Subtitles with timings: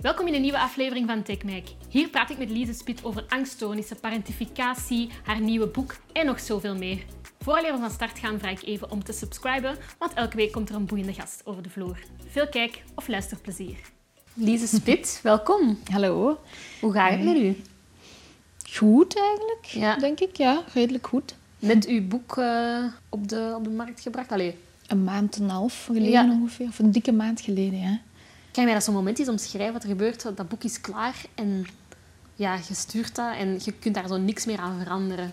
[0.00, 1.70] Welkom in een nieuwe aflevering van TechMike.
[1.88, 6.76] Hier praat ik met Lise Spit over angststoornissen, parentificatie, haar nieuwe boek en nog zoveel
[6.76, 7.04] meer.
[7.40, 10.68] Voordat we van start gaan, vraag ik even om te subscriben, want elke week komt
[10.68, 11.98] er een boeiende gast over de vloer.
[12.28, 13.76] Veel kijk- of luisterplezier.
[14.34, 15.78] Lise Spit, welkom.
[15.90, 16.38] Hallo.
[16.80, 17.56] Hoe gaat het met u?
[18.72, 19.96] Goed eigenlijk, Ja.
[19.96, 20.36] denk ik.
[20.36, 21.34] Ja, redelijk goed.
[21.58, 24.32] Net uw boek eh, op, de, op de markt gebracht?
[24.32, 24.54] Allee,
[24.86, 26.30] Een maand en een half geleden Ja.
[26.30, 26.66] ongeveer.
[26.68, 28.00] Of een dikke maand geleden, ja.
[28.52, 30.22] Kan je mij dat zo'n moment eens omschrijven wat er gebeurt?
[30.22, 31.66] Dat boek is klaar en
[32.34, 35.30] ja, je stuurt dat en je kunt daar zo niks meer aan veranderen.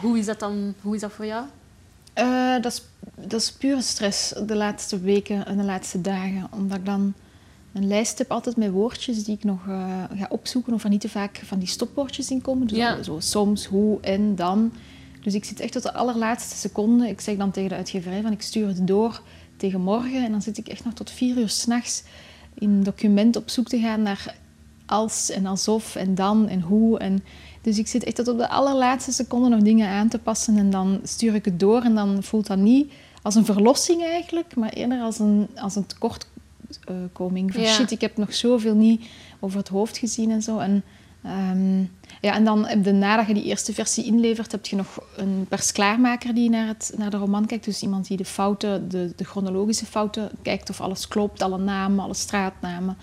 [0.00, 1.46] Hoe is dat dan hoe is dat voor jou?
[2.12, 2.82] Eh, dat, is,
[3.14, 6.48] dat is pure stress de laatste weken en de laatste dagen.
[6.50, 7.14] Omdat ik dan
[7.72, 10.72] een lijst heb altijd met woordjes die ik nog eh, ga opzoeken.
[10.72, 12.66] Of er niet te vaak van die stopwoordjes in komen.
[12.66, 13.02] Dus Ja.
[13.02, 14.72] zo soms, hoe en dan.
[15.22, 17.08] Dus ik zit echt tot de allerlaatste seconde.
[17.08, 19.22] Ik zeg dan tegen de uitgeverij van ik stuur het door
[19.56, 20.24] tegen morgen.
[20.24, 22.02] En dan zit ik echt nog tot vier uur s'nachts
[22.58, 24.34] in een document op zoek te gaan naar
[24.86, 26.98] als en alsof en dan en hoe.
[26.98, 27.24] En
[27.62, 30.56] dus ik zit echt tot op de allerlaatste seconde nog dingen aan te passen.
[30.56, 34.56] En dan stuur ik het door en dan voelt dat niet als een verlossing eigenlijk,
[34.56, 37.52] maar eerder als een, als een tekortkoming.
[37.52, 37.72] Van Ja.
[37.72, 39.06] shit, ik heb nog zoveel niet
[39.40, 40.58] over het hoofd gezien en zo.
[40.58, 40.82] En,
[41.22, 41.84] ehm,
[42.20, 45.46] ja, en dan heb je, nadat je die eerste versie inlevert, heb je nog een
[45.48, 47.64] persklaarmaker die naar, het, naar de roman kijkt.
[47.64, 52.04] Dus iemand die de fouten, de, de chronologische fouten kijkt of alles klopt, alle namen,
[52.04, 52.96] alle straatnamen.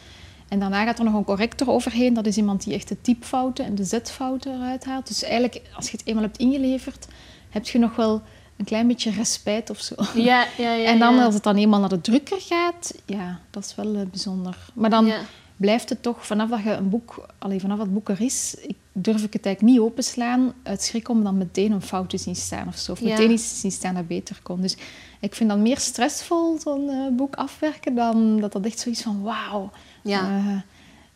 [0.47, 2.13] En daarna gaat er nog een corrector overheen.
[2.13, 5.07] Dat is iemand die echt de typfouten en de zetfouten eruit haalt.
[5.07, 7.07] Dus eigenlijk, als je het eenmaal hebt ingeleverd,
[7.49, 8.21] heb je nog wel
[8.57, 9.95] een klein beetje respijt of zo.
[10.15, 10.89] Ja, ja, ja.
[10.91, 14.05] en dan, als het dan eenmaal naar de drukker gaat, ja, dat is wel eh,
[14.09, 14.57] bijzonder.
[14.73, 15.19] Maar dan Ja.
[15.57, 18.75] Blijft het toch, vanaf dat je een boek, allee, vanaf dat boek er is, ik
[18.91, 22.35] durf ik het eigenlijk niet openslaan uit schrik om dan meteen een fout te zien
[22.35, 22.91] staan of zo.
[22.91, 23.07] Of Ja.
[23.07, 24.61] meteen iets te zien staan dat beter kon.
[24.61, 24.77] Dus
[25.19, 29.21] ik vind dat meer stressvol, zo'n eh, boek afwerken, dan dat dat echt zoiets van
[29.21, 29.71] wauw.
[30.03, 30.21] Ja.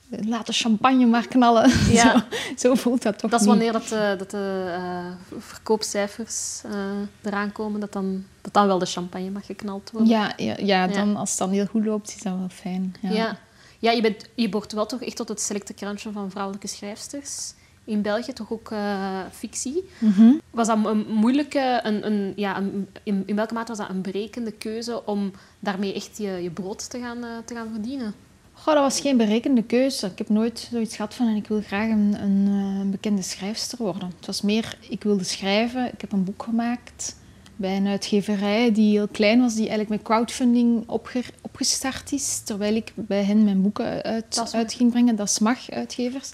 [0.09, 1.69] eh, laat de champagne maar knallen.
[1.91, 2.25] Ja.
[2.57, 3.55] zo, zo voelt dat toch Dat is niet.
[3.55, 6.71] wanneer dat de, dat de eh, verkoopcijfers eh,
[7.23, 10.09] eraan komen, dat dan, dat dan wel de champagne mag geknald worden.
[10.09, 12.95] Ja, ja, ja, dan, als het dan heel goed loopt, is dat wel fijn.
[13.01, 13.37] Ja.
[13.87, 17.53] Ja, je, bent, je behoort wel toch echt tot het selecte krantje van vrouwelijke schrijfsters.
[17.83, 19.89] In België toch ook eh, fictie.
[19.99, 20.33] Mhm.
[20.51, 24.01] Was dat een moeilijke, een, een, ja, een, in, in welke mate was dat een
[24.01, 28.13] brekende keuze om daarmee echt je, je brood te gaan, eh, te gaan verdienen?
[28.53, 30.07] Goh, dat was geen berekende keuze.
[30.07, 33.21] Ik heb nooit zoiets gehad van en ik wil graag een, een, eh, een bekende
[33.21, 34.11] schrijfster worden.
[34.17, 35.85] Het was meer, ik wilde schrijven.
[35.93, 37.15] Ik heb een boek gemaakt
[37.57, 42.41] bij een uitgeverij die heel klein was, die eigenlijk met crowdfunding opge- opgestart is.
[42.43, 45.15] Terwijl ik bij hen mijn boeken uit, ging brengen.
[45.15, 46.33] Dat mag, uitgevers.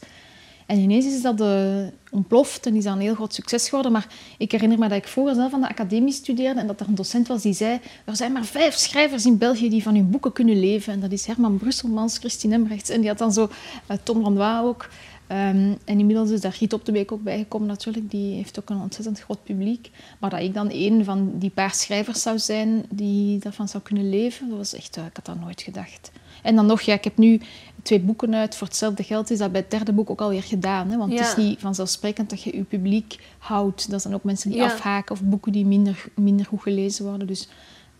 [0.66, 3.92] En ineens is dat eh, ontploft en is dat een heel groot succes geworden.
[3.92, 4.08] Maar
[4.38, 6.96] ik herinner me dat ik vroeger zelf aan de academie studeerde en dat er een
[6.96, 10.34] docent was die zei er zijn maar vijf schrijvers in België die van hun boeken
[10.34, 10.94] kunnen leven.
[10.94, 13.50] En dat is Herman Brusselmans, Christine Embrechts en die had dan zo
[13.88, 14.90] eh, Tom Landois ook.
[15.34, 18.12] Ehm, en inmiddels is daar Giet op de Beek ook bijgekomen natuurlijk.
[18.12, 19.90] Die heeft ook een ontzettend groot publiek.
[20.20, 24.10] Maar dat ik dan een van die paar schrijvers zou zijn die daarvan zou kunnen
[24.10, 24.98] leven, dat was echt...
[24.98, 26.12] eh, ik had dat nooit gedacht.
[26.44, 27.42] En dan nog, ja, ik heb nu
[27.82, 28.56] twee boeken uit.
[28.56, 30.90] Voor hetzelfde geld is dat bij het derde boek ook alweer gedaan.
[30.90, 30.98] Hè?
[30.98, 33.90] Want het is niet vanzelfsprekend dat je je publiek houdt.
[33.92, 34.66] Dat zijn ook mensen die Ja.
[34.66, 37.28] afhaken of boeken die minder, minder goed gelezen worden.
[37.28, 37.48] Dus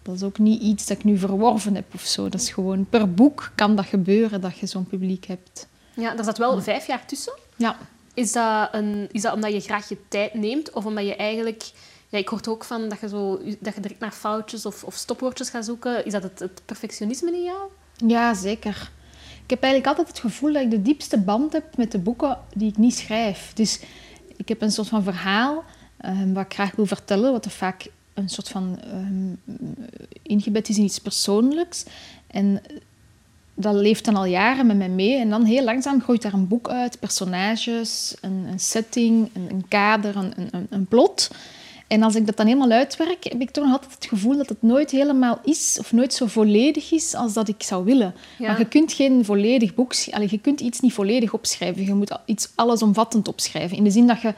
[0.02, 2.30] dat is ook niet iets dat ik nu verworven heb of zo.
[2.30, 5.68] Dat is gewoon per boek kan dat gebeuren dat je zo'n publiek hebt.
[5.94, 7.34] Ja, er zat wel vijf jaar tussen.
[7.56, 7.78] Ja.
[8.14, 10.72] Is dat, een, is dat omdat je graag je tijd neemt?
[10.72, 11.72] Of omdat je eigenlijk...
[12.10, 14.96] Ja, ik hoorde ook van dat je, zo, dat je direct naar foutjes of, of
[14.96, 16.06] stopwoordjes gaat zoeken.
[16.06, 17.70] Is dat het, het perfectionisme in jou?
[18.08, 18.92] Ja, zeker.
[19.44, 22.40] Ik heb eigenlijk altijd het gevoel dat ik de diepste band heb met de boeken
[22.54, 23.52] die ik niet schrijf.
[23.54, 23.80] Dus
[24.36, 25.64] ik heb een soort van verhaal
[25.98, 29.58] ehm, wat ik graag wil vertellen, wat er vaak een soort van ehm,
[30.22, 31.84] ingebed is in iets persoonlijks.
[32.28, 32.62] En
[33.54, 35.18] dat leeft dan al jaren met mij mee.
[35.18, 39.66] En dan heel langzaam groeit daar een boek uit, personages, een, een setting, een, een
[39.68, 41.30] kader, een, een, een plot.
[41.88, 44.50] En als ik dat dan helemaal uitwerk, heb ik toch nog altijd het gevoel dat
[44.50, 48.16] het nooit helemaal is of nooit zo volledig is als dat ik zou willen.
[48.38, 48.48] Ja.
[48.48, 49.94] Maar je kunt geen volledig boek...
[50.12, 51.86] Allee, je kunt iets niet volledig opschrijven.
[51.86, 53.78] Je moet iets allesomvattend opschrijven.
[53.78, 54.34] In de zin dat je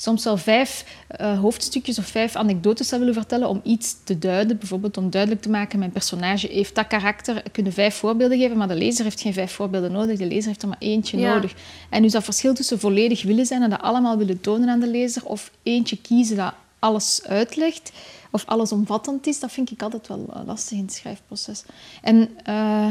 [0.00, 4.58] soms wel vijf eh, hoofdstukjes of vijf anekdotes zou willen vertellen om iets te duiden.
[4.58, 7.36] Bijvoorbeeld om duidelijk te maken, mijn personage heeft dat karakter.
[7.36, 10.18] Er kunnen vijf voorbeelden geven, maar de lezer heeft geen vijf voorbeelden nodig.
[10.18, 11.34] De lezer heeft er maar eentje Ja.
[11.34, 11.54] nodig.
[11.90, 14.90] En dus dat verschil tussen volledig willen zijn en dat allemaal willen tonen aan de
[14.90, 17.92] lezer, of eentje kiezen dat alles uitlegt,
[18.30, 21.62] of allesomvattend is, dat vind ik altijd wel eh, lastig in het schrijfproces.
[22.02, 22.86] En eh,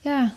[0.00, 0.32] ja,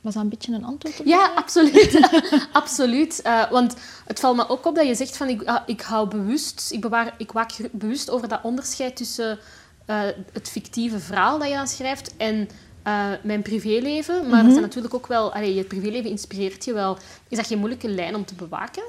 [0.00, 2.10] was dat een beetje een antwoord op Ja, absoluut.
[2.52, 3.22] absoluut.
[3.22, 3.76] Eh, want
[4.06, 6.80] het valt me ook op dat je zegt van ik, ah, ik hou bewust, ik,
[6.80, 9.38] bewaar, ik waak bewust over dat onderscheid tussen
[9.86, 10.00] eh,
[10.32, 12.48] het fictieve verhaal dat je dan schrijft en
[12.82, 14.28] eh, mijn privéleven.
[14.28, 15.32] Maar er zijn natuurlijk ook wel...
[15.32, 16.98] Allee, je privéleven inspireert je wel.
[17.28, 18.82] Is dat geen moeilijke lijn om te bewaken?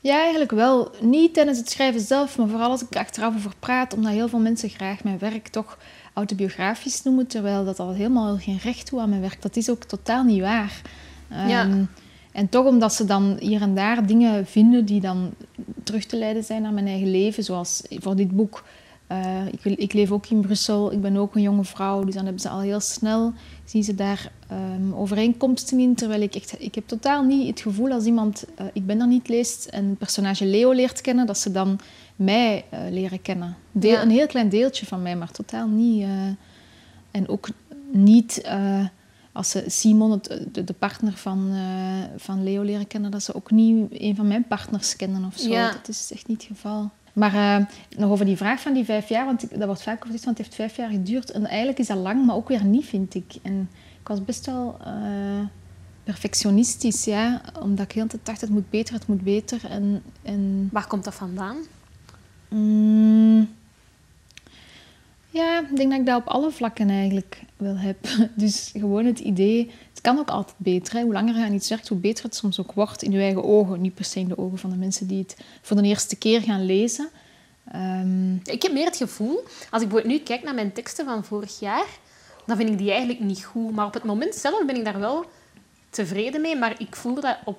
[0.00, 0.90] Ja, eigenlijk wel.
[1.00, 4.38] Niet tijdens het schrijven zelf, maar vooral als ik achteraf over praat, omdat heel veel
[4.38, 5.78] mensen graag mijn werk toch
[6.12, 9.42] autobiografisch noemen, terwijl dat al helemaal geen recht toe aan mijn werk.
[9.42, 10.82] Dat is ook totaal niet waar.
[11.28, 11.62] Ja.
[11.62, 11.84] Ehm,
[12.32, 15.30] en toch omdat ze dan hier en daar dingen vinden die dan
[15.82, 18.64] terug te leiden zijn naar mijn eigen leven, zoals voor dit boek.
[19.06, 22.24] eh, ik, ik leef ook in Brussel, ik ben ook een jonge vrouw, dus dan
[22.24, 23.32] hebben ze al heel snel,
[23.64, 27.90] zien ze daar ehm, overeenkomsten in, terwijl ik echt, ik heb totaal niet het gevoel
[27.90, 31.38] als iemand, eh, ik ben er niet leest en het personage Leo leert kennen, dat
[31.38, 31.78] ze dan
[32.20, 33.56] mij eh, leren kennen.
[33.72, 34.02] Deel, Ja.
[34.02, 36.02] Een heel klein deeltje van mij, maar totaal niet.
[36.02, 36.08] eh,
[37.10, 37.48] en ook
[37.92, 38.84] niet eh,
[39.32, 41.52] als ze Simon, het, de, de partner van,
[42.16, 45.48] van Leo, leren kennen, dat ze ook niet een van mijn partners kennen of zo.
[45.50, 45.70] Ja.
[45.72, 46.90] Dat is echt niet het geval.
[47.12, 50.24] Maar nog over die vraag van die vijf jaar, want ik, dat wordt vaak gezegd,
[50.24, 51.30] want het heeft vijf jaar geduurd.
[51.30, 53.34] En eigenlijk is dat lang, maar ook weer niet, vind ik.
[53.42, 53.70] En
[54.00, 54.76] ik was best wel
[56.04, 57.40] perfectionistisch, ja.
[57.60, 59.60] Omdat ik heel de tijd dacht, het moet beter, het moet beter.
[59.68, 61.56] En, en Waar komt dat vandaan?
[62.50, 63.54] Mm,
[65.30, 67.96] ja, ik denk dat ik dat op alle vlakken eigenlijk wel heb.
[68.34, 71.00] Dus gewoon het idee, het kan ook altijd beter.
[71.00, 73.44] Hoe langer je aan iets werkt, hoe beter het soms ook wordt in je eigen
[73.44, 73.80] ogen.
[73.80, 76.40] Niet per se in de ogen van de mensen die het voor de eerste keer
[76.42, 77.08] gaan lezen.
[77.72, 81.60] Ehm, Ik heb meer het gevoel, als ik nu kijk naar mijn teksten van vorig
[81.60, 81.86] jaar,
[82.46, 83.74] dan vind ik die eigenlijk niet goed.
[83.74, 85.24] Maar op het moment zelf ben ik daar wel
[85.90, 86.56] tevreden mee.
[86.56, 87.58] Maar ik voelde dat op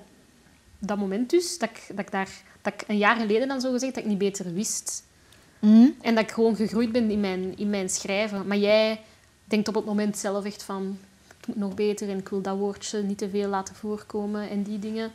[0.78, 2.28] dat moment dus, dat ik, dat ik daar...
[2.62, 5.04] Dat ik een jaar geleden dan zo gezegd, dat ik niet beter wist.
[5.58, 8.46] mm, En dat ik gewoon gegroeid ben in mijn, in mijn schrijven.
[8.46, 9.00] Maar jij
[9.44, 10.98] denkt op het moment zelf echt van...
[11.36, 14.62] Het moet nog beter en ik wil dat woordje niet te veel laten voorkomen en
[14.62, 15.10] die dingen.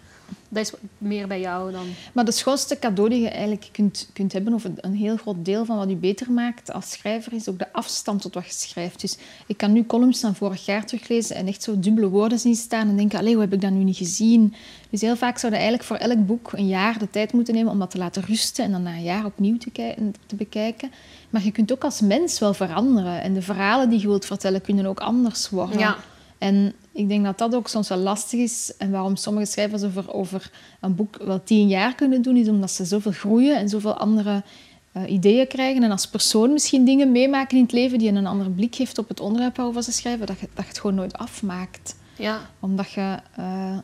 [0.49, 1.85] Dat is meer bij jou dan...
[2.13, 5.65] Maar de schoonste cadeau die je eigenlijk kunt, kunt hebben, of een heel groot deel
[5.65, 9.01] van wat je beter maakt als schrijver, is ook de afstand tot wat je schrijft.
[9.01, 12.55] Dus ik kan nu columns van vorig jaar teruglezen en echt zo dubbele woorden zien
[12.55, 14.53] staan en denken, allee, hoe heb ik dat nu niet gezien?
[14.89, 17.79] Dus heel vaak zouden eigenlijk voor elk boek een jaar de tijd moeten nemen om
[17.79, 19.93] dat te laten rusten en dan na een jaar opnieuw te,
[20.25, 20.91] te bekijken.
[21.29, 24.61] Maar je kunt ook als mens wel veranderen en de verhalen die je wilt vertellen
[24.61, 25.79] kunnen ook anders worden.
[25.79, 25.97] Ja.
[26.37, 28.73] En ik denk dat dat ook soms wel lastig is.
[28.77, 32.71] En waarom sommige schrijvers over, over een boek wel tien jaar kunnen doen, is omdat
[32.71, 34.43] ze zoveel groeien en zoveel andere
[34.91, 35.83] eh, ideeën krijgen.
[35.83, 39.07] En als persoon misschien dingen meemaken in het leven die een andere blik geeft op
[39.07, 41.95] het onderwerp waarover ze schrijven, dat je, dat je het gewoon nooit afmaakt.
[42.15, 42.49] Ja.
[42.59, 43.77] Omdat, je, eh,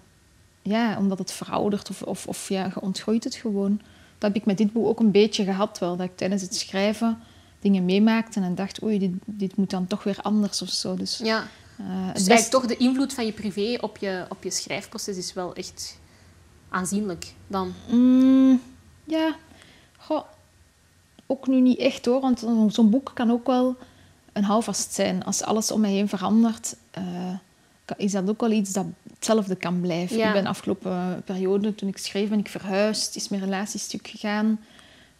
[0.61, 3.81] ja, omdat het veroudert of, of, of ja, je ontgroeit het gewoon.
[4.17, 5.95] Dat heb ik met dit boek ook een beetje gehad wel.
[5.95, 7.17] Dat ik tijdens het schrijven
[7.63, 10.95] dingen meemaakte en dacht, oei, dit, dit moet dan toch weer anders of zo.
[10.95, 11.47] Dus, ja.
[11.77, 15.33] Eh, Dus best- toch de invloed van je privé op je, op je schrijfproces is
[15.33, 15.97] wel echt
[16.69, 17.73] aanzienlijk dan.
[17.89, 18.61] Mm,
[19.03, 19.35] ja,
[19.97, 20.23] goh,
[21.25, 23.75] ook nu niet echt hoor, want zo- zo'n boek kan ook wel
[24.33, 25.23] een houvast zijn.
[25.23, 27.33] Als alles om mij heen verandert, eh,
[27.97, 30.17] is dat ook wel iets dat hetzelfde kan blijven.
[30.17, 30.27] Ja.
[30.27, 34.07] Ik ben de afgelopen periode, toen ik schreef, ben ik verhuisd, is mijn relatie stuk
[34.07, 34.59] gegaan.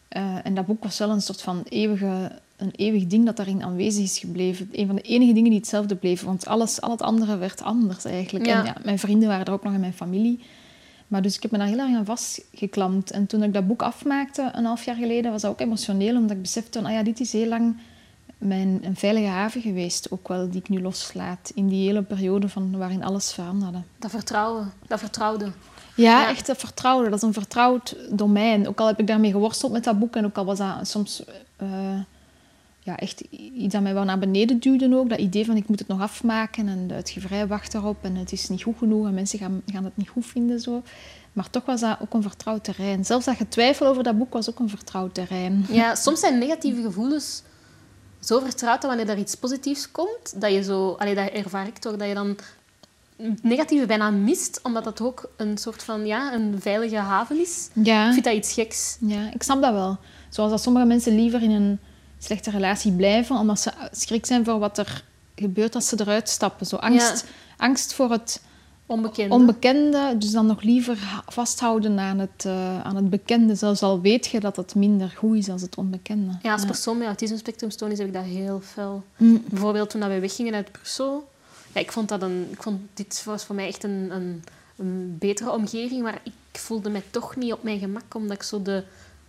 [0.08, 3.64] Eh, en dat boek was wel een soort van eeuwige, een eeuwig ding dat daarin
[3.64, 4.70] aanwezig is gebleven.
[4.72, 8.06] Een van de enige dingen die hetzelfde bleven, want alles, al het andere werd anders
[8.06, 8.46] eigenlijk.
[8.46, 8.60] Ja.
[8.60, 10.40] En ja, mijn vrienden waren er ook nog in mijn familie.
[11.08, 13.12] Maar dus ik heb me daar heel erg aan vastgeklampt.
[13.12, 16.36] En toen ik dat boek afmaakte, een half jaar geleden, was dat ook emotioneel, omdat
[16.36, 17.76] ik besefte, van, ah ja, dit is heel lang
[18.38, 21.52] mijn een veilige haven geweest, ook wel, die ik nu loslaat.
[21.56, 23.82] In die hele periode van, waarin alles veranderde.
[24.00, 25.46] Dat vertrouwen, dat vertrouwde.
[25.96, 26.30] Ja, Ja.
[26.30, 27.10] echt dat vertrouwen.
[27.10, 28.68] Dat is een vertrouwd domein.
[28.68, 31.24] Ook al heb ik daarmee geworsteld met dat boek en ook al was dat soms
[31.56, 31.68] eh,
[32.84, 35.10] ja, echt iets dat mij wel naar beneden duwde ook.
[35.10, 38.32] Dat idee van ik moet het nog afmaken en de uitgeverij wacht erop en het
[38.32, 40.60] is niet goed genoeg en mensen gaan, gaan het niet goed vinden.
[40.60, 40.82] Zo.
[41.34, 43.06] Maar toch was dat ook een vertrouwd terrein.
[43.06, 45.66] Zelfs dat getwijfel over dat boek was ook een vertrouwd terrein.
[45.70, 47.44] Ja, soms zijn negatieve gevoelens
[48.20, 50.92] zo vertrouwd dat wanneer er iets positiefs komt, dat je zo...
[50.92, 52.38] Allee, dat ervaar ik toch, dat je dan
[53.18, 57.70] het negatieve bijna mist, omdat dat ook een soort van, ja, een veilige haven is.
[57.74, 58.08] Ja.
[58.08, 58.98] Ik vind dat iets geks.
[59.00, 59.98] Ja, ik snap dat wel.
[60.30, 61.80] Zoals dat sommige mensen liever in een
[62.24, 65.04] slechte relatie blijven, omdat ze schrik zijn voor wat er
[65.36, 66.66] gebeurt als ze eruit stappen.
[66.66, 67.26] Zo angst,
[67.58, 68.42] angst voor het
[68.86, 69.36] Onbekende.
[69.36, 74.28] onbekende, dus dan nog liever vasthouden aan het, eh, aan het bekende, zelfs al weet
[74.28, 76.38] je dat het minder goed is als het onbekende.
[76.42, 79.04] Ja, als persoon met autisme-spectrumstoornis heb ik dat heel fel.
[79.18, 79.44] Mm.
[79.50, 81.30] Bijvoorbeeld toen we weggingen uit Brussel.
[81.74, 82.48] Ja, ik vond dat een...
[82.52, 84.44] Ik vond, dit was voor mij echt een, een,
[84.76, 88.62] een betere omgeving, maar ik voelde me toch niet op mijn gemak, omdat ik zo
[88.62, 88.84] de,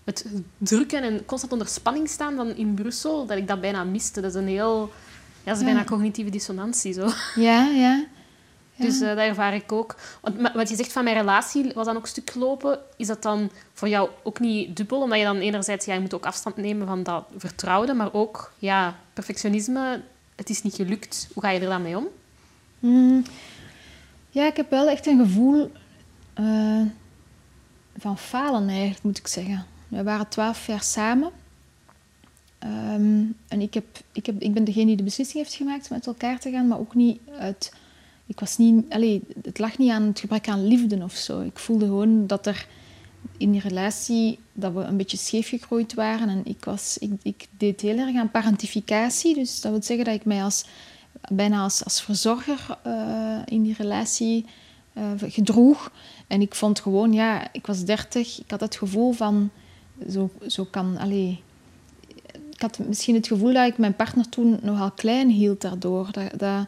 [0.04, 0.26] het
[0.58, 4.20] drukken en constant onder spanning staan dan in Brussel, dat ik dat bijna miste.
[4.20, 4.90] Dat is een heel...
[5.42, 5.72] Ja, dat is Ja.
[5.72, 7.08] bijna cognitieve dissonantie, zo.
[7.34, 8.04] Ja, ja.
[8.76, 8.84] Ja.
[8.84, 9.96] Dus eh, dat ervaar ik ook.
[10.20, 12.78] Want wat je zegt van mijn relatie was dan ook stuk gelopen.
[12.96, 15.00] Is dat dan voor jou ook niet dubbel?
[15.00, 18.52] Omdat je dan enerzijds, ja, je moet ook afstand nemen van dat vertrouwde, maar ook,
[18.58, 20.02] ja, perfectionisme
[20.36, 21.28] het is niet gelukt.
[21.34, 22.06] Hoe ga je er dan mee om?
[22.78, 23.22] Mm,
[24.30, 25.72] ja, ik heb wel echt een gevoel
[26.34, 26.80] eh,
[27.98, 29.66] van falen eigenlijk, moet ik zeggen.
[29.94, 31.30] We waren twaalf jaar samen.
[32.58, 35.96] Ehm, en ik, heb, ik, heb, ik ben degene die de beslissing heeft gemaakt om
[35.96, 37.72] met elkaar te gaan, maar ook niet uit...
[38.26, 38.84] Ik was niet...
[38.88, 41.40] Allez, het lag niet aan het gebrek aan liefde of zo.
[41.40, 42.66] Ik voelde gewoon dat er
[43.36, 46.28] in die relatie dat we een beetje scheef gegroeid waren.
[46.28, 49.34] En ik, was, ik, ik deed heel erg aan parentificatie.
[49.34, 50.64] Dus dat wil zeggen dat ik mij als,
[51.32, 54.44] bijna als, als verzorger uh, in die relatie
[54.98, 55.92] uh, gedroeg.
[56.26, 58.38] En ik vond gewoon, ja, ik was dertig.
[58.40, 59.50] Ik had het gevoel van,
[60.10, 61.42] zo, zo kan, allee,
[62.54, 66.08] ik had misschien het gevoel dat ik mijn partner toen nogal klein hield daardoor.
[66.12, 66.66] Dat, dat,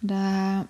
[0.00, 0.66] dat,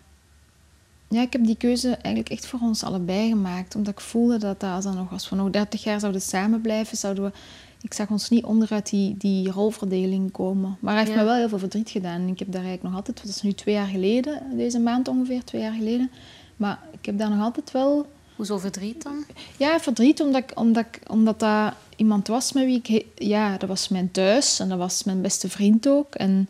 [1.09, 3.75] ja, ik heb die keuze eigenlijk echt voor ons allebei gemaakt.
[3.75, 6.61] Omdat ik voelde dat, dat als, dan nog, als we nog 30 jaar zouden samen
[6.61, 7.33] blijven, zouden we...
[7.81, 10.77] Ik zag ons niet onderuit die, die rolverdeling komen.
[10.81, 12.29] Maar hij heeft me wel heel veel verdriet gedaan.
[12.29, 13.17] Ik heb daar eigenlijk nog altijd...
[13.17, 16.11] Dat is nu twee jaar geleden, deze maand ongeveer, twee jaar geleden.
[16.57, 18.07] Maar ik heb daar nog altijd wel...
[18.37, 19.25] Hoezo verdriet dan?
[19.57, 23.05] Ja, verdriet omdat, ik, omdat, ik, omdat dat iemand was met wie ik...
[23.15, 26.15] Ja, dat was mijn thuis en dat was mijn beste vriend ook.
[26.15, 26.49] En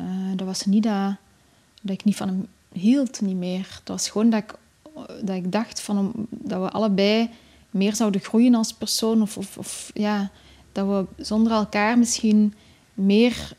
[0.00, 1.14] uh, dat was niet dat,
[1.80, 3.66] dat ik niet van hem hield niet meer.
[3.78, 4.54] Het was gewoon dat ik,
[5.20, 7.30] dat ik dacht van, dat we allebei
[7.70, 9.22] meer zouden groeien als persoon.
[9.22, 10.30] Of, of, of ja,
[10.72, 12.54] dat we zonder elkaar misschien
[12.94, 13.52] meer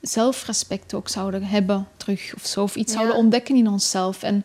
[0.00, 2.34] zelfrespect ook zouden hebben terug.
[2.34, 2.62] Of zo.
[2.62, 4.22] Of iets zouden ontdekken in onszelf.
[4.22, 4.44] En,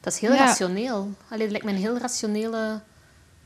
[0.00, 1.10] dat is heel rationeel.
[1.28, 2.80] Allee, dat lijkt me een heel rationele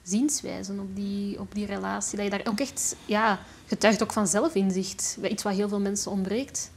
[0.04, 2.16] zienswijze op die, op die relatie.
[2.16, 2.96] Dat je daar ook echt...
[3.06, 5.18] Ja, getuigt ook van zelfinzicht.
[5.30, 6.70] Iets wat heel veel mensen ontbreekt.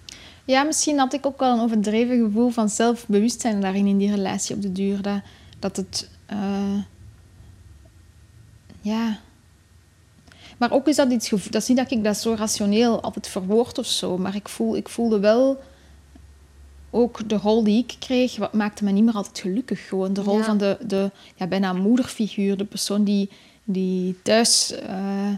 [0.45, 4.55] Ja, misschien had ik ook wel een overdreven gevoel van zelfbewustzijn daarin in die relatie
[4.55, 5.01] op de duur.
[5.01, 5.21] Dat,
[5.59, 6.09] dat het...
[6.31, 6.81] Uh,
[8.81, 9.19] ja...
[10.57, 11.29] Maar ook is dat iets...
[11.29, 14.17] Dat is niet dat ik dat zo rationeel altijd verwoord of zo.
[14.17, 15.59] Maar ik, voel, ik voelde wel...
[16.89, 19.87] Ook de rol die ik kreeg, wat maakte me niet meer altijd gelukkig.
[19.87, 22.57] Gewoon de rol van de, de ja, bijna moederfiguur.
[22.57, 23.29] De persoon die,
[23.63, 24.73] die thuis...
[24.89, 25.29] Uh,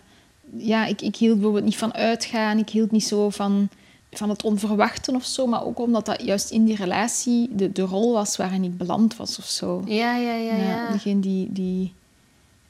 [0.58, 2.58] ja, ik, ik hield bijvoorbeeld niet van uitgaan.
[2.58, 3.70] Ik hield niet zo van
[4.12, 7.82] van het onverwachten of zo, maar ook omdat dat juist in die relatie de, de
[7.82, 9.82] rol was waarin ik beland was of zo.
[9.86, 10.56] Ja, ja, ja.
[10.56, 10.92] ja, ja.
[10.92, 11.94] Degene die, die,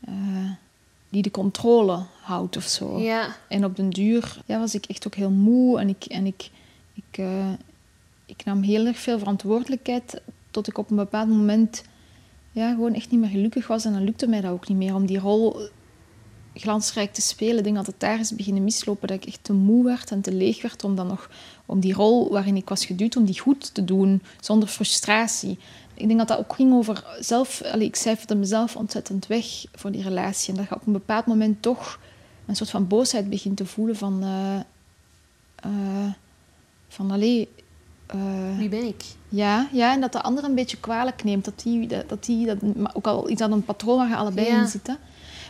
[0.10, 0.50] uh,
[1.10, 3.00] die de controle houdt of zo.
[3.00, 3.36] Ja.
[3.48, 6.50] En op den duur ja, was ik echt ook heel moe en ik, en ik,
[6.94, 7.46] ik, uh,
[8.30, 10.22] ik nam heel erg veel verantwoordelijkheid
[10.52, 11.84] tot ik op een bepaald moment
[12.52, 13.86] ja, gewoon echt niet meer gelukkig was.
[13.86, 15.70] En dan lukte mij dat ook niet meer om die rol
[16.54, 17.58] glansrijk te spelen.
[17.58, 20.22] Ik denk dat het daar is beginnen mislopen, dat ik echt te moe werd en
[20.22, 21.30] te leeg werd om dan nog
[21.66, 25.58] om die rol waarin ik was geduwd, om die goed te doen, zonder frustratie.
[25.94, 27.62] Ik denk dat dat ook ging over zelf...
[27.62, 30.50] Allez, ik cijferde mezelf ontzettend weg voor die relatie.
[30.50, 32.00] En dat je op een bepaald moment toch
[32.46, 34.24] een soort van boosheid begint te voelen van...
[35.66, 36.10] Uh,
[36.88, 37.50] van, allee...
[38.16, 39.04] Uh, Wie ben ik?
[39.30, 41.46] Ja, ja, en dat de ander een beetje kwalijk neemt.
[41.46, 42.58] Dat die, dat die, dat,
[42.94, 44.98] ook al is dat een patroon waar je allebei in zitten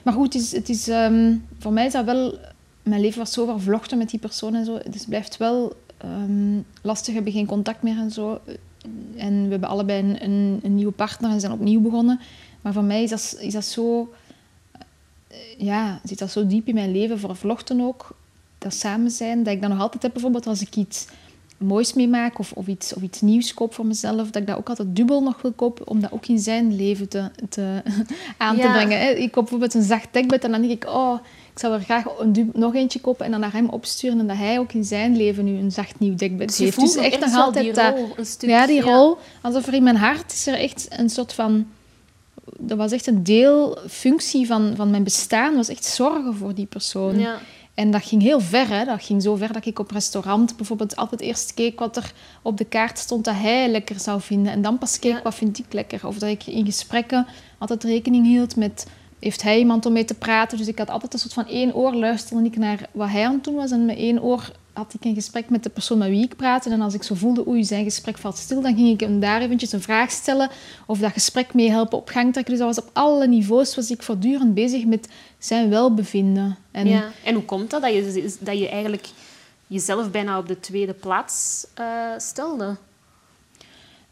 [0.03, 2.37] maar goed, het is, het is, um, voor mij is dat wel...
[2.83, 4.77] Mijn leven was zo vervlochten met die persoon en zo.
[4.77, 5.75] Dus het blijft wel
[6.05, 7.07] um, lastig.
[7.07, 8.39] We hebben geen contact meer en zo.
[9.15, 12.19] En we hebben allebei een, een, een, nieuwe partner en zijn opnieuw begonnen.
[12.61, 14.13] Maar voor mij is dat, is dat zo...
[15.57, 18.15] Ja, zit dat zo diep in mijn leven, vervlochten ook.
[18.57, 20.13] Dat samen zijn, dat ik dat nog altijd heb.
[20.13, 21.07] Bijvoorbeeld als ik iets
[21.59, 24.69] moois meemaak of, of, iets, of iets nieuws koop voor mezelf, dat ik dat ook
[24.69, 27.81] altijd dubbel nog wil kopen, om dat ook in zijn leven te, te
[28.37, 29.21] aan te brengen.
[29.21, 31.19] Ik koop bijvoorbeeld een zacht dekbed en dan denk ik, oh,
[31.53, 34.37] ik zou er graag een nog eentje kopen en dan naar hem opsturen en dat
[34.37, 36.79] hij ook in zijn leven nu een zacht nieuw dekbed dus heeft.
[36.79, 39.17] Dus echt nog altijd die rol, een stuk, ja, die rol.
[39.41, 41.67] Alsof er in mijn hart is er echt een soort van...
[42.57, 47.19] Dat was echt een deelfunctie van, van mijn bestaan, was echt zorgen voor die persoon.
[47.19, 47.39] Ja.
[47.79, 48.69] En dat ging heel ver.
[48.69, 48.85] Hè.
[48.85, 52.57] Dat ging zo ver dat ik op restaurant bijvoorbeeld altijd eerst keek wat er op
[52.57, 54.51] de kaart stond dat hij lekker zou vinden.
[54.51, 56.07] En dan pas keek wat vind ik lekker.
[56.07, 58.87] Of dat ik in gesprekken altijd rekening hield met...
[59.19, 60.57] Heeft hij iemand om mee te praten?
[60.57, 63.33] Dus ik had altijd een soort van één oor luisterde ik naar wat hij aan
[63.33, 63.71] het doen was.
[63.71, 66.69] En met één oor had ik een gesprek met de persoon met wie ik praatte.
[66.69, 69.41] En als ik zo voelde, oei, zijn gesprek valt stil, dan ging ik hem daar
[69.41, 70.49] eventjes een vraag stellen
[70.85, 72.53] of dat gesprek mee helpen op gang trekken.
[72.53, 75.07] Dus dat was op alle niveaus was ik voortdurend bezig met
[75.37, 76.57] zijn welbevinden.
[76.71, 77.03] En, ja.
[77.23, 79.07] en hoe komt dat, dat je, dat je eigenlijk
[79.67, 81.85] jezelf bijna op de tweede plaats uh,
[82.17, 82.75] stelde?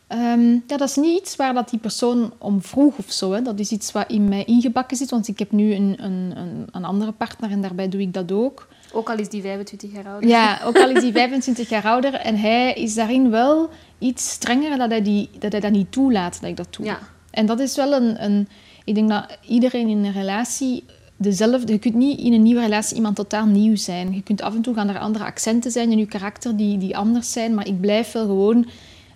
[0.10, 3.32] Um, ja, dat is niet iets waar dat die persoon om vroeg of zo.
[3.32, 3.42] Hè.
[3.42, 6.68] Dat is iets wat in mij ingebakken zit, want ik heb nu een, een, een,
[6.72, 8.68] een andere partner en daarbij doe ik dat ook.
[8.94, 10.30] Ook al is die 25 jaar ouder.
[10.30, 12.14] Ja, ook al is die 25 jaar ouder.
[12.14, 16.42] En hij is daarin wel iets strenger dat hij, die, dat, hij dat niet toelaat
[16.42, 16.86] dat ik dat doe.
[16.86, 17.00] Ja.
[17.32, 18.48] En dat is wel een, een...
[18.84, 20.84] Ik denk dat iedereen in een relatie
[21.16, 21.72] dezelfde.
[21.74, 24.14] Je kunt niet in een nieuwe relatie iemand totaal nieuw zijn.
[24.14, 26.98] Je kunt af en toe gaan er andere accenten zijn in je karakter die, die
[26.98, 28.68] anders zijn, maar ik blijf wel gewoon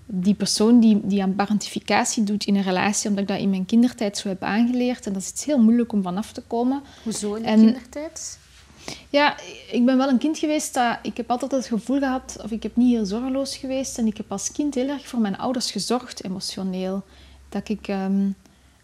[0.05, 3.65] die persoon die, die aan parentificatie doet in een relatie, omdat ik dat in mijn
[3.65, 5.05] kindertijd zo heb aangeleerd.
[5.05, 6.81] En dat is iets heel moeilijk om vanaf te komen.
[7.03, 8.39] Hoezo in de En- kindertijd?
[9.09, 9.35] Ja,
[9.71, 10.97] ik ben wel een kind geweest dat...
[11.01, 13.97] Ik heb altijd het gevoel gehad, of ik heb niet heel zorgeloos geweest.
[13.97, 17.03] En ik heb als kind heel erg voor mijn ouders gezorgd, emotioneel.
[17.49, 18.29] Dat ik ehm,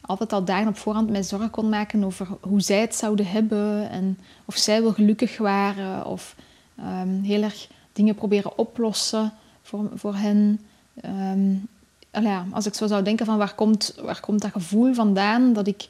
[0.02, 3.90] altijd al dagen op voorhand mij zorgen kon maken over hoe zij het zouden hebben.
[3.90, 6.06] En of zij wel gelukkig waren.
[6.06, 6.36] Of
[6.78, 10.60] ehm, heel erg dingen proberen oplossen voor, voor hen.
[12.12, 15.68] Ja, als ik zo zou denken van waar komt, waar komt dat gevoel vandaan dat
[15.68, 15.88] ik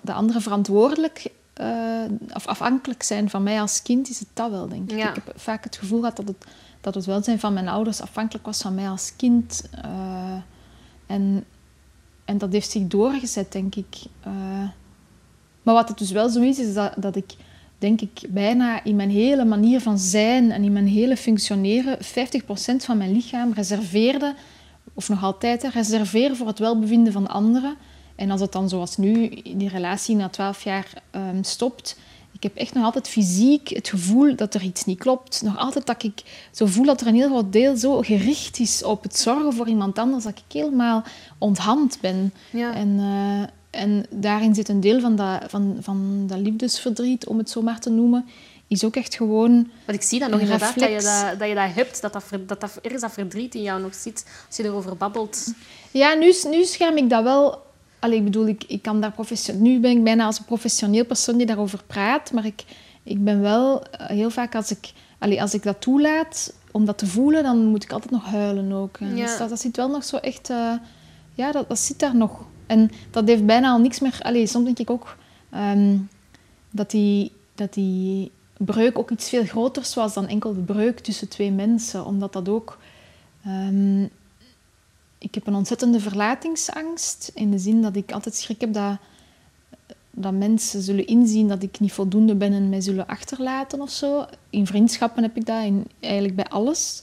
[0.00, 1.30] de anderen verantwoordelijk
[1.60, 4.98] eh, of afhankelijk zijn van mij als kind, is het dat wel, denk ik.
[4.98, 5.08] Ja.
[5.08, 6.46] Ik heb vaak het gevoel gehad dat het,
[6.80, 9.68] dat het welzijn van mijn ouders afhankelijk was van mij als kind.
[9.70, 10.36] eh,
[11.06, 11.44] en,
[12.24, 13.96] en dat heeft zich doorgezet, denk ik.
[14.20, 14.32] Eh,
[15.62, 17.34] maar wat het dus wel zo is, is dat, dat ik,
[17.78, 22.04] denk ik, bijna in mijn hele manier van zijn en in mijn hele functioneren 50%
[22.76, 24.34] van mijn lichaam reserveerde,
[24.94, 27.76] of nog altijd, hè, reserveer voor het welbevinden van anderen.
[28.20, 31.96] En als het dan zoals nu, die relatie na 12 jaar ehm, stopt,
[32.32, 35.42] ik heb echt nog altijd fysiek het gevoel dat er iets niet klopt.
[35.42, 38.82] Nog altijd dat ik zo voel dat er een heel groot deel zo gericht is
[38.82, 41.02] op het zorgen voor iemand anders, dat ik helemaal
[41.38, 42.32] onthand ben.
[42.50, 42.74] Ja.
[42.74, 47.50] En, eh, en daarin zit een deel van dat, van, van dat liefdesverdriet, om het
[47.50, 48.28] zo maar te noemen,
[48.68, 49.70] is ook echt gewoon...
[49.84, 52.24] Want ik zie dat nog inderdaad, dat je dat, dat je dat hebt, dat, dat,
[52.46, 55.52] dat, dat ergens dat verdriet in jou nog zit, als je erover babbelt.
[55.90, 57.68] Ja, nu, nu scherm ik dat wel...
[58.00, 59.62] Allee, ik bedoel, ik, ik kan daar professioneel...
[59.62, 62.64] Nu ben ik bijna als een professioneel persoon die daarover praat, maar ik,
[63.02, 64.92] ik ben wel eh, heel vaak als ik...
[65.18, 68.72] Allee, als ik dat toelaat om dat te voelen, dan moet ik altijd nog huilen
[68.72, 68.96] ook.
[68.98, 69.14] Ja.
[69.14, 70.50] Dus dat, dat zit wel nog zo echt...
[70.50, 70.72] eh,
[71.34, 72.44] ja, dat, dat zit daar nog.
[72.66, 74.18] En dat heeft bijna al niks meer...
[74.22, 75.16] Allee, soms denk ik ook
[75.50, 75.96] ehm,
[76.70, 81.28] dat, die, dat die breuk ook iets veel groters was dan enkel de breuk tussen
[81.28, 82.04] twee mensen.
[82.04, 82.78] Omdat dat ook...
[83.44, 84.06] ehm,
[85.20, 87.30] ik heb een ontzettende verlatingsangst.
[87.34, 88.98] In de zin dat ik altijd schrik heb dat,
[90.10, 94.26] dat mensen zullen inzien dat ik niet voldoende ben en mij zullen achterlaten of zo.
[94.50, 97.02] In vriendschappen heb ik dat, in, eigenlijk bij alles.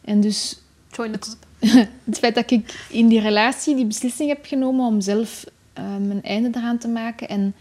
[0.00, 0.58] En dus
[0.90, 1.46] Join the club.
[2.04, 6.22] het feit dat ik in die relatie die beslissing heb genomen om zelf eh, mijn
[6.22, 7.54] einde eraan te maken en,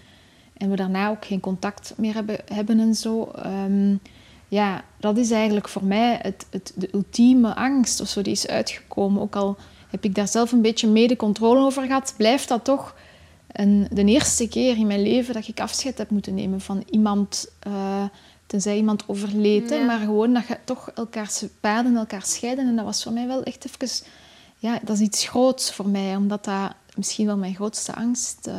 [0.58, 3.32] en we daarna ook geen contact meer hebben, hebben en zo.
[3.36, 3.96] ehm,
[4.48, 8.48] ja, dat is eigenlijk voor mij het, het, de ultieme angst of zo, die is
[8.48, 9.22] uitgekomen.
[9.22, 9.58] Ook al
[9.94, 12.96] heb ik daar zelf een beetje mede controle over gehad, blijft dat toch
[13.52, 17.48] een, de eerste keer in mijn leven dat ik afscheid heb moeten nemen van iemand,
[17.60, 18.04] eh,
[18.46, 19.70] tenzij iemand overleed.
[19.70, 19.86] Ja.
[19.86, 22.68] Maar gewoon dat je toch elkaars paden, elkaar scheiden.
[22.68, 24.08] En dat was voor mij wel echt even...
[24.58, 28.50] Ja, dat is iets groots voor mij, omdat dat misschien wel mijn grootste angst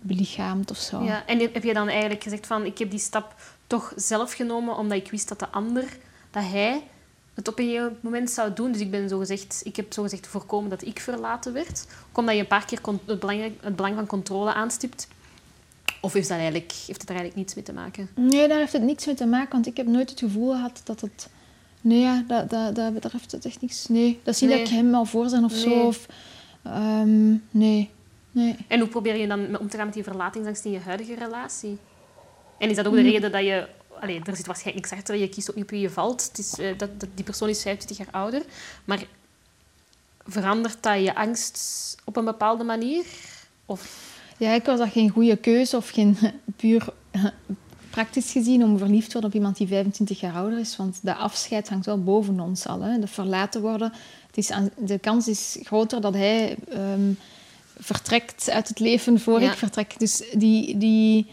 [0.00, 1.02] belichaamt of zo.
[1.02, 1.26] Ja.
[1.26, 3.34] En heb je dan eigenlijk gezegd van, ik heb die stap
[3.66, 5.84] toch zelf genomen, omdat ik wist dat de ander,
[6.30, 6.82] dat hij
[7.34, 8.72] het op een gegeven moment zou doen.
[8.72, 11.86] Dus ik, ben zo gezegd, ik heb zogezegd voorkomen dat ik verlaten werd.
[12.10, 15.08] Ook omdat je een paar keer het belang, het belang van controle aanstipt.
[16.00, 18.08] Of heeft, dat eigenlijk, heeft het er eigenlijk niets mee te maken?
[18.14, 20.80] Nee, daar heeft het niks mee te maken, want ik heb nooit het gevoel gehad
[20.84, 21.28] dat het...
[21.80, 23.86] Nee, ja, dat, dat, dat, daar heeft het echt niks...
[23.88, 24.58] Nee, dat is niet Nee.
[24.58, 25.60] dat ik hem al voor zijn of Nee.
[25.60, 25.86] zo.
[25.86, 26.06] Of,
[26.62, 27.90] ehm, nee,
[28.30, 28.56] nee.
[28.68, 31.78] En hoe probeer je dan om te gaan met die verlatingsangst in je huidige relatie?
[32.58, 33.10] En is dat ook de Mm.
[33.10, 33.66] reden dat je...
[34.02, 36.24] Allee, er zit waarschijnlijk niks achter, je kiest ook niet op wie je valt.
[36.24, 38.42] Het is, eh, dat, dat, die persoon is 25 jaar ouder.
[38.84, 39.04] Maar
[40.26, 43.04] verandert dat je angst op een bepaalde manier?
[43.66, 44.10] Of...
[44.36, 46.16] Ja, ik was dat geen goede keuze of geen
[46.56, 46.92] puur
[47.90, 50.76] praktisch gezien om verliefd te worden op iemand die 25 jaar ouder is.
[50.76, 52.80] Want de afscheid hangt wel boven ons al.
[52.80, 52.98] Hè.
[52.98, 53.92] De verlaten worden.
[54.26, 57.12] Het is aan, de kans is groter dat hij ehm,
[57.78, 59.50] vertrekt uit het leven voor Ja.
[59.50, 59.98] ik vertrek.
[59.98, 61.26] Dus die, die,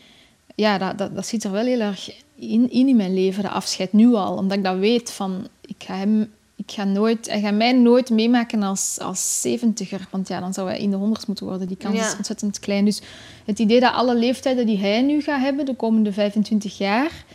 [0.56, 3.94] ja, dat, dat, dat zit er wel heel erg in, in mijn leven, de afscheid
[3.94, 4.36] nu al.
[4.36, 6.32] Omdat ik dat weet van, ik ga hem...
[6.56, 10.10] Ik ga nooit, hij gaat mij nooit meemaken als, als 70er.
[10.10, 11.68] Want ja, dan zou hij in de honderd moeten worden.
[11.68, 12.08] Die kans Ja.
[12.08, 12.86] is ontzettend klein.
[12.86, 13.02] Dus
[13.46, 17.26] het idee dat alle leeftijden die hij nu gaat hebben, de komende 25 jaar,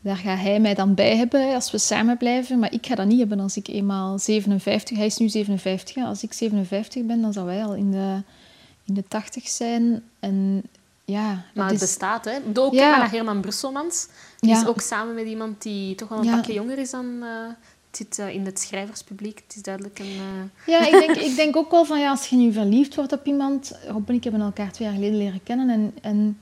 [0.00, 2.58] daar gaat hij mij dan bij hebben als we samen blijven.
[2.58, 4.96] Maar ik ga dat niet hebben als ik eenmaal 57...
[4.96, 5.94] Hij is nu 57.
[5.94, 6.02] hè.
[6.02, 8.22] Als ik 57 ben, dan zou hij al in de,
[8.84, 10.02] in de 80 zijn.
[10.20, 10.62] En
[11.16, 11.80] ja, Maar dat het is...
[11.80, 12.38] bestaat, hè.
[12.54, 12.90] Ook Ja.
[12.90, 14.06] maar naar Herman Brusselmans.
[14.38, 14.60] Die Ja.
[14.60, 16.34] is ook samen met iemand die toch wel een Ja.
[16.36, 17.22] pakje jonger is dan...
[17.22, 17.28] eh,
[17.88, 19.42] het zit eh, in het schrijverspubliek.
[19.46, 20.06] Het is duidelijk een...
[20.66, 23.12] eh, Ja, ik denk, ik denk ook wel van ja, als je nu verliefd wordt
[23.12, 23.72] op iemand.
[23.86, 25.68] Rob en ik hebben elkaar twee jaar geleden leren kennen.
[25.70, 26.38] En, en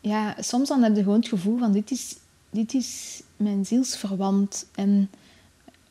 [0.00, 2.16] ja, soms dan heb je gewoon het gevoel van dit is,
[2.50, 4.66] dit is mijn zielsverwant.
[4.74, 5.10] En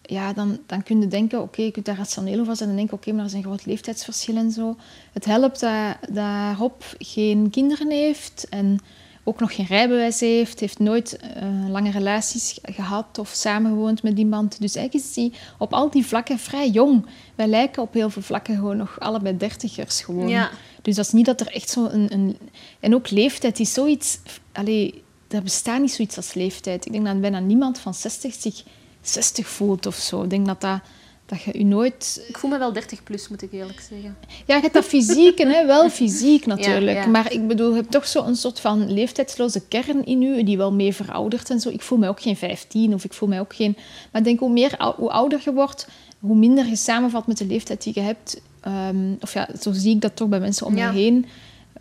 [0.07, 2.97] ja, dan, dan kun je denken, oké, je kunt daar rationeel over zijn en denken,
[2.97, 4.75] oké, maar er zijn groot leeftijdsverschillen en zo.
[5.13, 8.79] Het helpt dat, dat Rob geen kinderen heeft en
[9.23, 14.61] ook nog geen rijbewijs heeft, heeft nooit uh, lange relaties gehad of samengewoond met iemand.
[14.61, 17.05] Dus eigenlijk is hij op al die vlakken vrij jong.
[17.35, 20.27] Wij lijken op heel veel vlakken gewoon nog allebei dertigers gewoon.
[20.27, 20.49] Ja.
[20.81, 22.13] Dus dat is niet dat er echt zo een...
[22.13, 22.37] een...
[22.79, 24.19] En ook leeftijd is zoiets...
[24.51, 26.85] Allee, er bestaat niet zoiets als leeftijd.
[26.85, 28.63] Ik denk dat bijna niemand van 60 zich
[29.09, 30.23] 60 voelt of zo.
[30.23, 30.79] Ik denk dat dat
[31.27, 32.25] dat je je nooit...
[32.27, 34.17] Ik voel me wel 30 plus, moet ik eerlijk zeggen.
[34.45, 35.65] Ja, je hebt dat fysiek, hè?
[35.65, 36.97] wel fysiek natuurlijk.
[36.97, 37.07] Ja, ja.
[37.07, 40.71] Maar ik bedoel, je hebt toch zo'n soort van leeftijdsloze kern in je, die wel
[40.71, 41.69] mee veroudert en zo.
[41.69, 43.75] Ik voel mij ook geen 15 of ik voel mij ook geen...
[44.11, 45.87] Maar ik denk, hoe, meer, hoe ouder je wordt,
[46.19, 48.41] hoe minder je samenvalt met de leeftijd die je hebt.
[48.61, 50.91] Ehm, of ja, zo zie ik dat toch bij mensen om me Ja.
[50.91, 51.25] heen.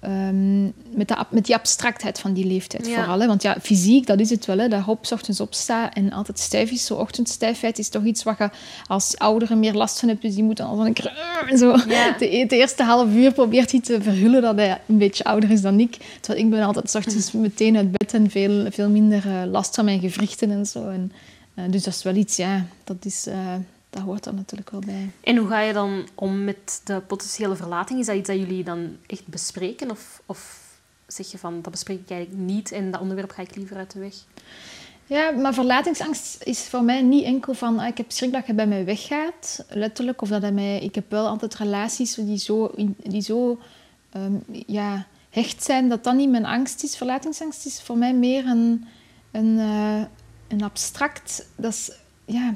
[0.07, 0.65] Ehm,
[0.97, 2.95] met, de, met die abstractheid van die leeftijd Ja.
[2.95, 3.21] vooral.
[3.21, 3.27] Hè?
[3.27, 4.59] Want ja, fysiek, dat is het wel.
[4.59, 4.69] Hè?
[4.69, 6.87] Dat 's ochtends opstaat en altijd stijf is.
[6.87, 8.51] Zo ochtendstijfheid is toch iets wat je
[8.87, 10.23] als oudere meer last van hebt.
[10.23, 11.13] Dus die moet dan al een keer...
[11.49, 11.77] en Zo.
[11.89, 12.11] Ja.
[12.19, 15.51] De, e- de eerste half uur probeert hij te verhullen dat hij een beetje ouder
[15.51, 15.97] is dan ik.
[16.21, 19.85] Terwijl ik ben altijd ochtends meteen uit bed en veel, veel minder eh, last van
[19.85, 20.89] mijn gewrichten en zo.
[20.89, 21.13] En,
[21.55, 23.37] eh, dus dat is wel iets, ja, dat, is, eh,
[23.97, 25.11] dat hoort er natuurlijk wel bij.
[25.21, 28.01] En hoe ga je dan om met de potentiële verlating?
[28.01, 29.91] Is dat iets dat jullie dan echt bespreken?
[29.91, 30.61] Of, of
[31.07, 33.93] zeg je van, dat bespreek ik eigenlijk niet en dat onderwerp ga ik liever uit
[33.93, 34.15] de weg?
[35.07, 38.55] Ja, maar verlatingsangst is voor mij niet enkel van ah, ik heb schrik dat je
[38.55, 40.23] bij mij weggaat, letterlijk.
[40.23, 40.81] Of dat hij mij...
[40.81, 43.59] Ik heb wel altijd relaties die zo, die zo
[44.11, 44.35] ehm,
[44.67, 46.97] ja, hecht zijn, dat dat niet mijn angst is.
[46.97, 48.87] Verlatingsangst is voor mij meer een,
[49.31, 50.03] een, eh,
[50.49, 51.49] een abstract...
[51.57, 51.93] Dat is,
[52.25, 52.55] ja,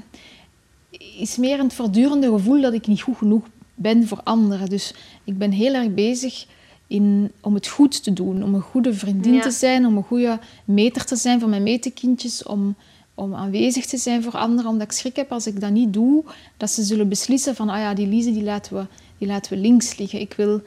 [1.18, 4.68] is meer een voortdurende gevoel dat ik niet goed genoeg ben voor anderen.
[4.68, 6.46] Dus ik ben heel erg bezig
[6.86, 9.40] in, om het goed te doen, om een goede vriendin Ja.
[9.40, 12.76] te zijn, om een goede meter te zijn voor mijn metekindjes, om,
[13.14, 16.24] om aanwezig te zijn voor anderen, omdat ik schrik heb als ik dat niet doe,
[16.56, 18.86] dat ze zullen beslissen van, ah ja, die Lise die laten, we,
[19.18, 20.20] die laten we links liggen.
[20.20, 20.62] Ik wil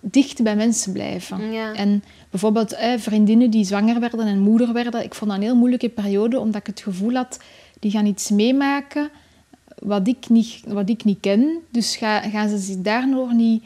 [0.00, 1.52] dicht bij mensen blijven.
[1.52, 1.74] Ja.
[1.74, 5.56] En bijvoorbeeld eh, vriendinnen die zwanger werden en moeder werden, ik vond dat een heel
[5.56, 7.38] moeilijke periode, omdat ik het gevoel had,
[7.80, 9.10] die gaan iets meemaken
[9.82, 11.58] wat ik niet, wat ik niet ken.
[11.70, 13.62] Dus ga, gaan ze zich daardoor niet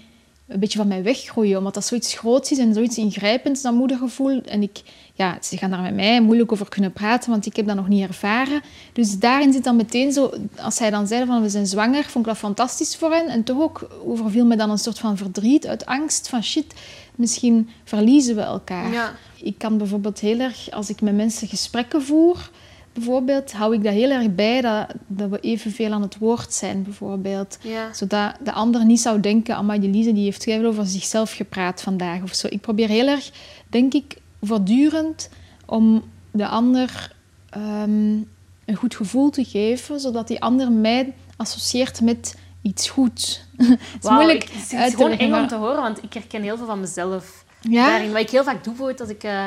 [0.51, 4.43] een beetje van mij weggooien, omdat dat zoiets groots is en zoiets ingrijpends, dat moedergevoel.
[4.43, 4.83] En ik,
[5.15, 7.89] ja, ze gaan daar met mij moeilijk over kunnen praten, want ik heb dat nog
[7.89, 8.63] niet ervaren.
[8.93, 12.27] Dus daarin zit dan meteen zo, als zij dan zeiden van we zijn zwanger, vond
[12.27, 13.29] ik dat fantastisch voor hen.
[13.29, 16.75] En toch ook overviel me dan een soort van verdriet uit angst van shit,
[17.15, 18.93] misschien verliezen we elkaar.
[18.93, 19.13] Ja.
[19.43, 22.51] Ik kan bijvoorbeeld heel erg, als ik met mensen gesprekken voer,
[22.93, 26.83] bijvoorbeeld, hou ik dat heel erg bij dat, dat we evenveel aan het woord zijn,
[26.83, 27.59] bijvoorbeeld.
[27.63, 27.93] Ja.
[27.93, 32.23] Zodat de ander niet zou denken, amai, Lise die heeft veel over zichzelf gepraat vandaag
[32.23, 32.47] of zo.
[32.51, 33.31] Ik probeer heel erg,
[33.69, 35.29] denk ik, voortdurend
[35.67, 37.13] om de ander
[37.51, 38.17] ehm,
[38.65, 43.41] een goed gevoel te geven, zodat die ander mij associeert met iets goeds.
[43.57, 46.57] het is moeilijk ik- het is gewoon eng om te horen, want ik herken heel
[46.57, 47.45] veel van mezelf.
[47.61, 47.87] Ja?
[47.87, 49.45] Daarin, wat ik heel vaak doe, bijvoorbeeld als ik eh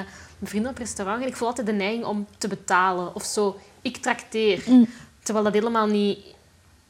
[0.48, 3.16] vrienden op restaurant ga, ik voel altijd de neiging om te betalen.
[3.16, 4.64] Of zo, ik trakteer.
[4.66, 4.88] Mm.
[5.24, 6.20] Terwijl dat helemaal niet...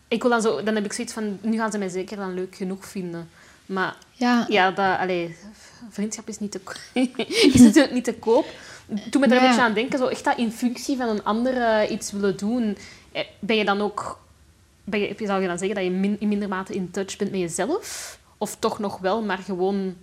[0.07, 2.33] Ik wil dan, zo, dan heb ik zoiets van, nu gaan ze mij zeker dan
[2.33, 3.29] leuk genoeg vinden.
[3.65, 5.35] Maar Ja, ja, dat, allee,
[5.89, 6.59] vriendschap is, niet te,
[7.53, 8.45] is natuurlijk niet te koop.
[9.09, 11.61] Toen me daar een beetje aan denken, zo echt dat in functie van een ander
[11.61, 12.77] eh, iets willen doen,
[13.11, 14.21] eh, ben je dan ook...
[14.83, 17.31] Ben je, zou je dan zeggen dat je min, in minder mate in touch bent
[17.31, 18.19] met jezelf?
[18.37, 19.95] Of toch nog wel, maar gewoon...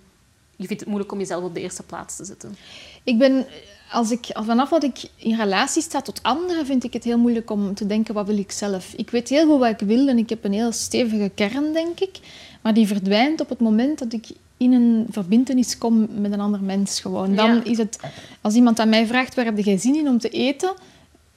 [0.60, 2.56] Je vindt het moeilijk om jezelf op de eerste plaats te zetten.
[3.04, 3.46] Ik ben,
[3.92, 7.50] als ik, vanaf dat ik in relatie sta tot anderen, vind ik het heel moeilijk
[7.50, 8.92] om te denken, wat wil ik zelf?
[8.96, 12.00] Ik weet heel goed wat ik wil en ik heb een heel stevige kern, denk
[12.00, 12.18] ik.
[12.62, 16.62] Maar die verdwijnt op het moment dat ik in een verbintenis kom met een ander
[16.62, 17.34] mens gewoon.
[17.34, 17.64] Dan Ja.
[17.64, 17.98] is het,
[18.40, 20.72] als iemand aan mij vraagt, waar heb je zin in om te eten?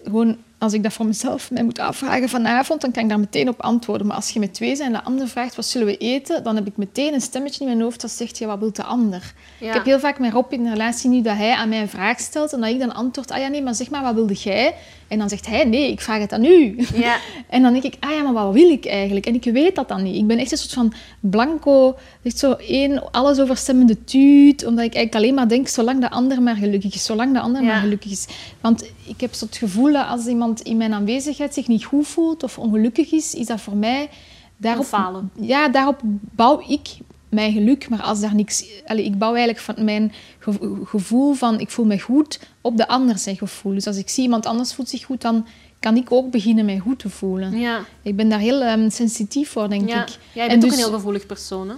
[0.04, 3.48] Gewoon, als ik dat voor mezelf mij moet afvragen vanavond, dan kan ik daar meteen
[3.50, 4.08] op antwoorden.
[4.08, 6.44] Maar als je met twee bent en de ander vraagt, wat zullen we eten?
[6.44, 8.84] Dan heb ik meteen een stemmetje in mijn hoofd dat zegt, ja, wat wil de
[8.84, 9.34] ander?
[9.60, 9.68] Ja.
[9.68, 11.90] Ik heb heel vaak met Rob in een relatie nu dat hij aan mij een
[11.90, 14.34] vraag stelt en dat ik dan antwoord, ah ja, nee, maar zeg maar, wat wilde
[14.34, 14.76] jij?
[15.08, 16.76] En dan zegt hij, nee, ik vraag het aan u.
[16.96, 17.18] Ja.
[17.50, 19.26] En dan denk ik, ah ja, maar wat wil ik eigenlijk?
[19.26, 20.16] En ik weet dat dan niet.
[20.16, 24.94] Ik ben echt een soort van blanco, echt zo één alles overstemmende tuut, omdat ik
[24.96, 27.68] eigenlijk alleen maar denk, zolang de ander maar gelukkig is, zolang de ander Ja.
[27.68, 28.26] maar gelukkig is.
[28.62, 32.08] Want ik heb zo het gevoel dat als iemand in mijn aanwezigheid zich niet goed
[32.08, 34.10] voelt of ongelukkig is, is dat voor mij...
[34.58, 35.32] Daarop, falen.
[35.40, 36.88] Ja, daarop bouw ik
[37.30, 37.90] mijn geluk.
[37.90, 38.66] Maar als daar niks...
[38.86, 42.88] Allee, ik bouw eigenlijk van mijn ge- gevoel van ik voel me goed op de
[42.88, 43.74] ander zijn gevoel.
[43.74, 45.46] Dus als ik zie iemand anders voelt zich goed, dan
[45.80, 47.60] kan ik ook beginnen mij goed te voelen.
[47.60, 47.80] Ja.
[48.02, 50.02] Ik ben daar heel ehm, sensitief voor, denk Ja.
[50.02, 50.18] ik.
[50.34, 51.76] Jij En bent ook dus- een heel gevoelig persoon, hè?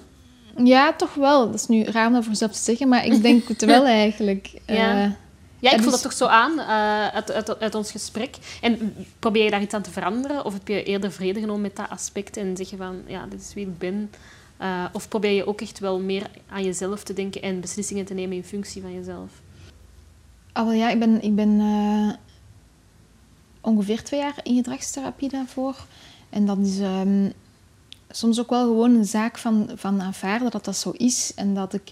[0.64, 1.46] Ja, toch wel.
[1.46, 3.86] Dat is nu raar om dat voor zelf te zeggen, maar ik denk het wel
[3.86, 4.52] eigenlijk.
[4.68, 5.04] Ja.
[5.04, 5.10] Eh,
[5.66, 8.36] Ja, ik voel is- dat toch zo aan eh, uit, uit, uit ons gesprek.
[8.62, 10.46] En probeer je daar iets aan te veranderen?
[10.46, 13.42] Of heb je eerder vrede genomen met dat aspect en zeg je van, ja, dit
[13.42, 14.12] is wie ik ben?
[14.58, 18.14] Eh, of probeer je ook echt wel meer aan jezelf te denken en beslissingen te
[18.14, 19.30] nemen in functie van jezelf?
[20.54, 22.14] Wel ja, ik ben, ik ben eh,
[23.62, 25.76] ongeveer twee jaar in gedragstherapie daarvoor.
[26.30, 27.30] En dat is ehm,
[28.10, 31.32] soms ook wel gewoon een zaak van, van aanvaarden dat dat zo is.
[31.36, 31.92] En dat ik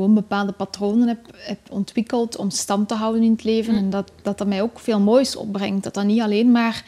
[0.00, 3.72] gewoon bepaalde patronen heb, heb ontwikkeld om stand te houden in het leven.
[3.72, 3.78] Mm.
[3.78, 5.84] En dat, dat dat mij ook veel moois opbrengt.
[5.84, 6.84] Dat dat niet alleen maar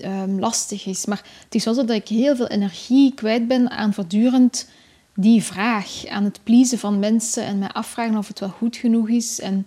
[0.00, 1.06] ehm, lastig is.
[1.06, 4.68] Maar het is wel zo dat ik heel veel energie kwijt ben aan voortdurend
[5.14, 6.06] die vraag.
[6.06, 9.40] Aan het pleasen van mensen en mij afvragen of het wel goed genoeg is.
[9.40, 9.66] En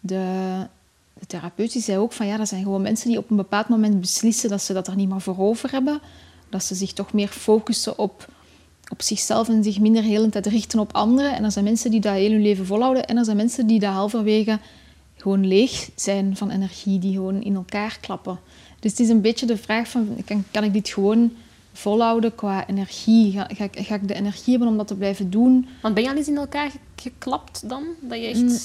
[0.00, 0.26] de,
[1.18, 3.68] de therapeut die zei ook van ja, dat zijn gewoon mensen die op een bepaald
[3.68, 6.00] moment beslissen dat ze dat er niet meer voor over hebben.
[6.48, 8.28] Dat ze zich toch meer focussen op,
[8.94, 11.34] op zichzelf en zich minder de hele tijd richten op anderen.
[11.36, 13.06] En er zijn mensen die dat heel hun leven volhouden.
[13.06, 14.58] En er zijn mensen die dat halverwege
[15.16, 18.38] gewoon leeg zijn van energie, die gewoon in elkaar klappen.
[18.80, 21.32] Dus het is een beetje de vraag van, kan, kan ik dit gewoon
[21.72, 23.32] volhouden qua energie?
[23.32, 25.68] Ga, ga, ik- ga ik de energie hebben om dat te blijven doen?
[25.82, 27.84] Want ben je al eens in elkaar ge- geklapt dan?
[28.00, 28.40] Dat je echt...
[28.40, 28.58] Mm.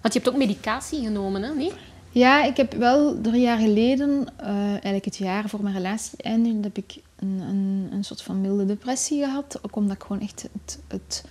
[0.00, 1.54] Want je hebt ook medicatie genomen, hè?
[1.54, 1.72] Nee?
[2.12, 6.62] Ja, ik heb wel drie jaar geleden, eh, eigenlijk het jaar voor mijn relatie eindigde,
[6.62, 9.58] heb ik een, een, een soort van milde depressie gehad.
[9.62, 11.24] Ook omdat ik gewoon echt het, het...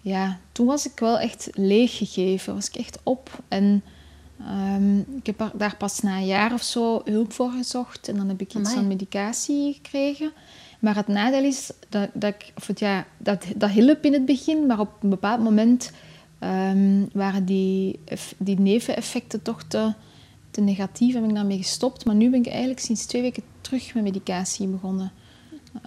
[0.00, 2.54] Ja, toen was ik wel echt leeg gegeven.
[2.54, 3.30] Was ik echt op.
[3.48, 3.82] En
[4.38, 8.08] ehm, ik heb daar pas na een jaar of zo hulp voor gezocht.
[8.08, 8.74] En dan heb ik iets Amai.
[8.74, 10.32] van medicatie gekregen.
[10.78, 12.52] Maar het nadeel is dat, dat ik...
[12.56, 15.92] Of het, ja, dat, dat hielp in het begin, maar op een bepaald moment...
[16.38, 18.00] ehm, waren die,
[18.36, 19.92] die neveneffecten toch te,
[20.50, 21.14] te negatief.
[21.14, 22.04] Heb ik daarmee gestopt.
[22.04, 25.12] Maar nu ben ik eigenlijk sinds twee weken terug met medicatie begonnen.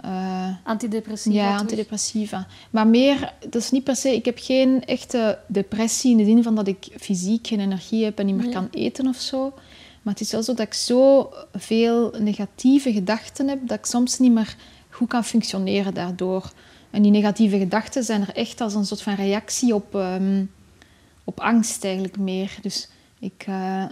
[0.02, 1.62] Eh, Antidepressiva ja, terug?
[1.62, 2.48] antidepressiva.
[2.70, 4.16] Maar meer, dat is niet per se...
[4.16, 8.20] Ik heb geen echte depressie in de zin van dat ik fysiek geen energie heb
[8.20, 8.54] en niet meer Nee.
[8.54, 9.54] kan eten of zo.
[10.02, 14.20] Maar het is wel zo dat ik zo veel negatieve gedachten heb, dat ik soms
[14.20, 14.56] niet meer
[14.90, 16.52] goed kan functioneren daardoor.
[16.90, 20.46] En die negatieve gedachten zijn er echt als een soort van reactie op, ehm,
[21.24, 22.58] op angst eigenlijk meer.
[22.62, 23.84] Dus ik, eh,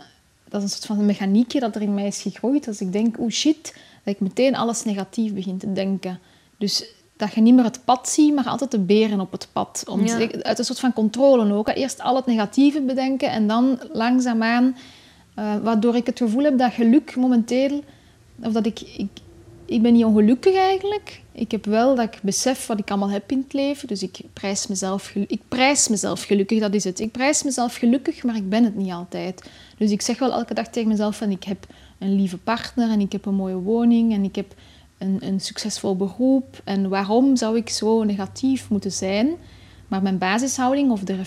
[0.52, 2.68] dat is een soort van mechaniekje dat er in mij is gegroeid.
[2.68, 6.20] Als ik denk, oeh shit, dat ik meteen alles negatief begin te denken.
[6.58, 6.86] Dus
[7.18, 9.84] dat je niet meer het pad ziet, maar altijd de beren op het pad.
[9.88, 10.28] Om Ja.
[10.42, 11.70] Uit een soort van controle ook.
[11.70, 14.76] Eerst al het negatieve bedenken en dan langzaamaan...
[15.36, 17.84] eh waardoor ik het gevoel heb dat geluk momenteel...
[18.44, 19.10] Of dat ik, ik...
[19.72, 21.22] Ik ben niet ongelukkig eigenlijk.
[21.32, 23.88] Ik heb wel dat ik besef wat ik allemaal heb in het leven.
[23.88, 27.00] Dus ik prijs mezelf, ik prijs mezelf gelukkig, dat is het.
[27.00, 29.50] Ik prijs mezelf gelukkig, maar ik ben het niet altijd.
[29.78, 33.00] Dus ik zeg wel elke dag tegen mezelf van ik heb een lieve partner en
[33.00, 34.56] ik heb een mooie woning en ik heb
[34.98, 36.62] een, een succesvol beroep.
[36.64, 39.30] En waarom zou ik zo negatief moeten zijn?
[39.88, 41.18] Maar mijn basishouding of de,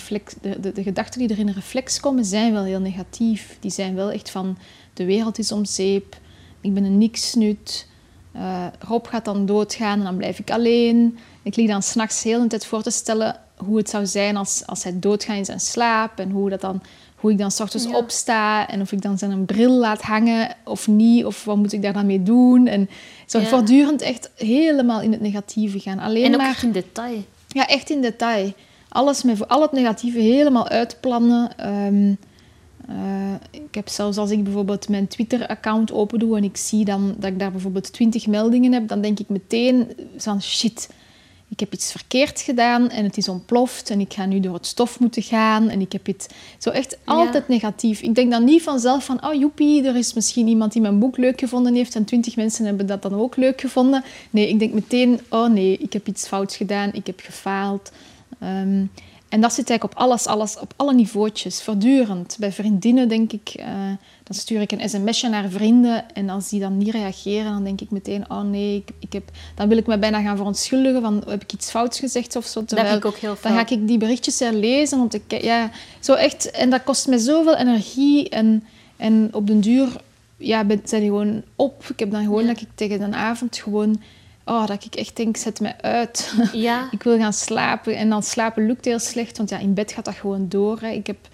[0.41, 3.57] de, de, de gedachten die er in een reflex komen, zijn wel heel negatief.
[3.61, 4.59] Die zijn wel echt van
[4.95, 6.17] de wereld is om zeep,
[6.61, 7.93] ik ben een niksnut.
[8.35, 11.19] Eh Rob gaat dan doodgaan en dan blijf ik alleen.
[11.43, 14.37] Ik lig dan s'nachts heel de hele tijd voor te stellen hoe het zou zijn
[14.37, 16.19] als, als hij doodgaat in zijn slaap.
[16.19, 16.83] En hoe, dat dan,
[17.17, 17.97] hoe ik dan s ochtends Ja.
[17.97, 18.69] opsta.
[18.69, 21.25] En of ik dan zijn bril laat hangen of niet.
[21.25, 22.67] Of wat moet ik daar dan mee doen.
[22.67, 22.89] En
[23.27, 23.45] zo Ja.
[23.47, 25.99] voortdurend echt helemaal in het negatieve gaan.
[25.99, 26.49] Alleen En ook maar...
[26.51, 27.25] echt in detail.
[27.49, 28.53] Ja, echt in detail.
[28.89, 31.59] Alles met voor al het negatieve helemaal uitplannen.
[31.59, 32.13] Ehm,
[32.89, 37.15] eh, ik heb zelfs als ik bijvoorbeeld mijn Twitter-account open doe en ik zie dan
[37.19, 40.89] dat ik daar bijvoorbeeld 20 meldingen heb, dan denk ik meteen van shit,
[41.49, 44.67] ik heb iets verkeerd gedaan en het is ontploft en ik ga nu door het
[44.67, 48.01] stof moeten gaan en ik heb het zo echt altijd negatief.
[48.01, 51.17] Ik denk dan niet vanzelf van, oh joepie, er is misschien iemand die mijn boek
[51.17, 54.05] leuk gevonden heeft en 20 mensen hebben dat dan ook leuk gevonden.
[54.31, 57.93] Nee, ik denk meteen, oh nee, ik heb iets fouts gedaan, ik heb gefaald.
[58.39, 58.85] Ehm,
[59.35, 62.37] en dat zit eigenlijk op alles, alles, op alle niveautjes, voortdurend.
[62.39, 63.67] Bij vriendinnen denk ik, eh,
[64.23, 67.81] dan stuur ik een sms'je naar vrienden en als die dan niet reageren, dan denk
[67.81, 69.23] ik meteen, oh nee, ik, ik heb,
[69.55, 72.59] dan wil ik me bijna gaan verontschuldigen van, heb ik iets fouts gezegd of zo.
[72.59, 73.51] Dat Terwijl, heb ik ook heel veel.
[73.51, 75.71] dan ga ik die berichtjes herlezen om te ja,
[76.01, 78.65] zo echt, en dat kost me zoveel energie en,
[78.97, 79.89] en op den duur,
[80.37, 81.85] ja, ben, zijn die gewoon op.
[81.89, 82.47] Ik heb dan gewoon Ja.
[82.53, 84.03] dat ik tegen de avond gewoon,
[84.45, 86.35] oh, dat ik echt denk, zet me uit.
[86.53, 89.93] Ja, Ik wil gaan slapen en dan slapen lukt heel slecht, want ja, in bed
[89.93, 90.81] gaat dat gewoon door.
[90.81, 90.89] Hè.
[90.89, 91.29] Ik, heb,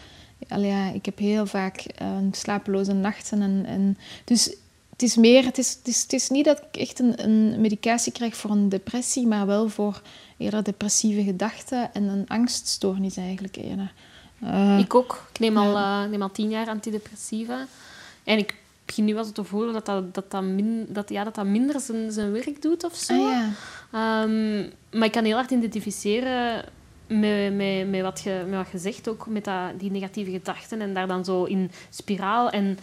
[0.59, 3.43] ja, ik heb heel vaak eh, slapeloze nachten.
[3.43, 4.55] En, en, dus
[4.91, 7.61] het is meer, het is, het, is, het is niet dat ik echt een, een
[7.61, 10.03] medicatie krijg voor een depressie, maar wel voor
[10.37, 13.93] eerder depressieve gedachten en een angststoornis eigenlijk eerder.
[14.41, 15.27] Eh, ik ook.
[15.33, 17.67] Ik neem, al, eh, neem al tien jaar antidepressiva.
[18.25, 18.55] En ik
[18.91, 21.47] begin nu wel zo te voelen dat dat, dat, dat, min, dat, ja, dat, dat
[21.47, 23.13] minder zijn, zijn werk doet of zo.
[23.13, 23.49] ah, ja.
[23.93, 26.65] Ehm, maar ik kan heel hard identificeren
[27.07, 30.81] met, met, met, wat je, met wat je zegt, ook met dat, die negatieve gedachten
[30.81, 32.51] en daar dan zo in spiraal.
[32.51, 32.79] En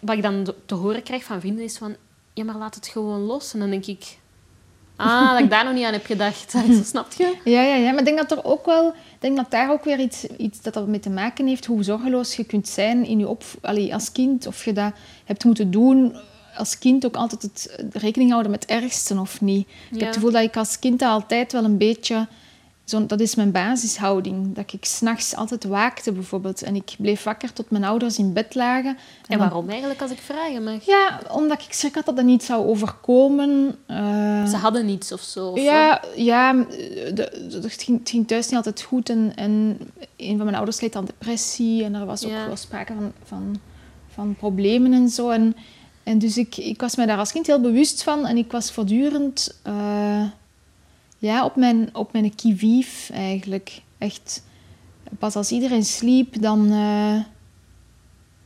[0.00, 1.96] wat ik dan te horen krijg van vrienden is van,
[2.34, 3.52] ja, maar laat het gewoon los.
[3.52, 4.18] En dan denk ik,
[4.96, 6.54] ah, dat ik daar nog niet aan heb gedacht.
[6.82, 7.36] Snap je?
[7.44, 10.00] Ja, ja, ja, maar ik denk dat er ook wel, denk dat daar ook weer
[10.00, 13.28] iets, iets dat dat mee te maken heeft, hoe zorgeloos je kunt zijn in je
[13.28, 14.92] op, allee, als kind, of je dat
[15.24, 16.16] hebt moeten doen
[16.56, 19.68] als kind ook altijd het rekening houden met het ergste of niet.
[19.90, 22.26] Ik heb het gevoel dat ik als kind altijd wel een beetje
[22.90, 24.54] zo, dat is mijn basishouding.
[24.54, 26.62] Dat ik s'nachts altijd waakte bijvoorbeeld.
[26.62, 28.98] En ik bleef wakker tot mijn ouders in bed lagen.
[29.28, 30.84] En, waarom eigenlijk, als ik vragen mag?
[30.86, 33.76] Ja, omdat ik schrik had dat dat niet zou overkomen.
[33.86, 34.46] Uh...
[34.46, 35.56] Ze hadden niets of zo?
[35.56, 39.08] ja, ja de, het, ging, ging, thuis niet altijd goed.
[39.08, 39.78] En, en
[40.16, 41.84] een van mijn ouders leed aan depressie.
[41.84, 43.60] En er was ook wel sprake van, van,
[44.14, 45.30] van problemen en zo.
[45.30, 45.56] En,
[46.02, 48.26] en dus ik, ik was mij daar als kind heel bewust van.
[48.26, 49.58] En ik was voortdurend...
[49.66, 50.22] Uh,
[51.20, 53.82] ja, op mijn, op mijn kivief eigenlijk.
[53.98, 54.42] Echt,
[55.18, 57.20] pas als iedereen sliep, dan, uh,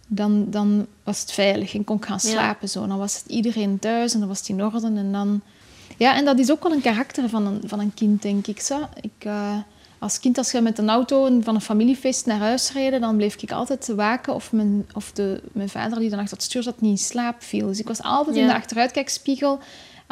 [0.06, 2.68] dan, dan was het veilig en kon ik gaan slapen.
[2.68, 2.86] Zo.
[2.86, 4.86] Dan was het iedereen thuis en dan was het in orde.
[4.86, 5.40] En, dan...
[5.96, 8.60] ja, en dat is ook wel een karakter van een, van een kind, denk ik.
[8.60, 8.80] Zo.
[9.00, 9.56] ik uh,
[9.98, 13.42] als kind, als je met een auto van een familiefeest naar huis reden, dan bleef
[13.42, 16.80] ik altijd waken of mijn, of de, mijn vader die dan achter het stuur zat
[16.80, 17.66] niet in slaap viel.
[17.66, 19.60] Dus ik was altijd in de achteruitkijkspiegel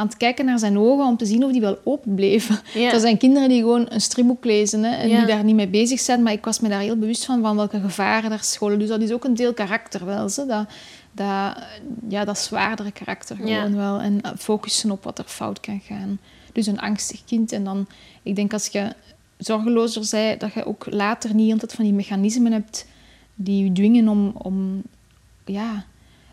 [0.03, 2.61] aan het kijken naar zijn ogen om te zien of die wel open bleven.
[2.75, 2.91] Ja.
[2.91, 6.01] Dat zijn kinderen die gewoon een stripboek lezen hè, en die daar niet mee bezig
[6.01, 6.23] zijn.
[6.23, 8.79] Maar ik was me daar heel bewust van, van welke gevaren daar scholen.
[8.79, 10.29] Dus dat is ook een deel karakter wel.
[10.29, 10.47] Zo.
[10.47, 10.67] Dat,
[11.13, 11.57] dat,
[12.09, 14.01] ja, dat zwaardere karakter gewoon wel.
[14.01, 16.19] En focussen op wat er fout kan gaan.
[16.53, 17.53] Dus een angstig kind.
[17.53, 17.87] En dan,
[18.23, 18.95] ik denk als je
[19.39, 22.87] zorgelozer bent, dat je ook later niet altijd van die mechanismen hebt
[23.35, 24.83] die je dwingen om, om
[25.45, 25.85] ja,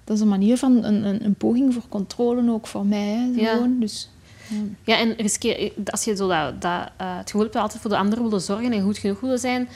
[0.10, 3.08] dat is een manier van een, een, een poging voor controle ook voor mij.
[3.08, 3.74] Hè, gewoon.
[3.74, 3.80] Ja.
[3.80, 4.10] Dus,
[4.48, 4.58] ja.
[4.84, 7.98] ja, en riskeer, als je zo dat, dat, uh, het gevoel hebt altijd voor de
[7.98, 9.69] ander willen zorgen en goed genoeg willen zijn,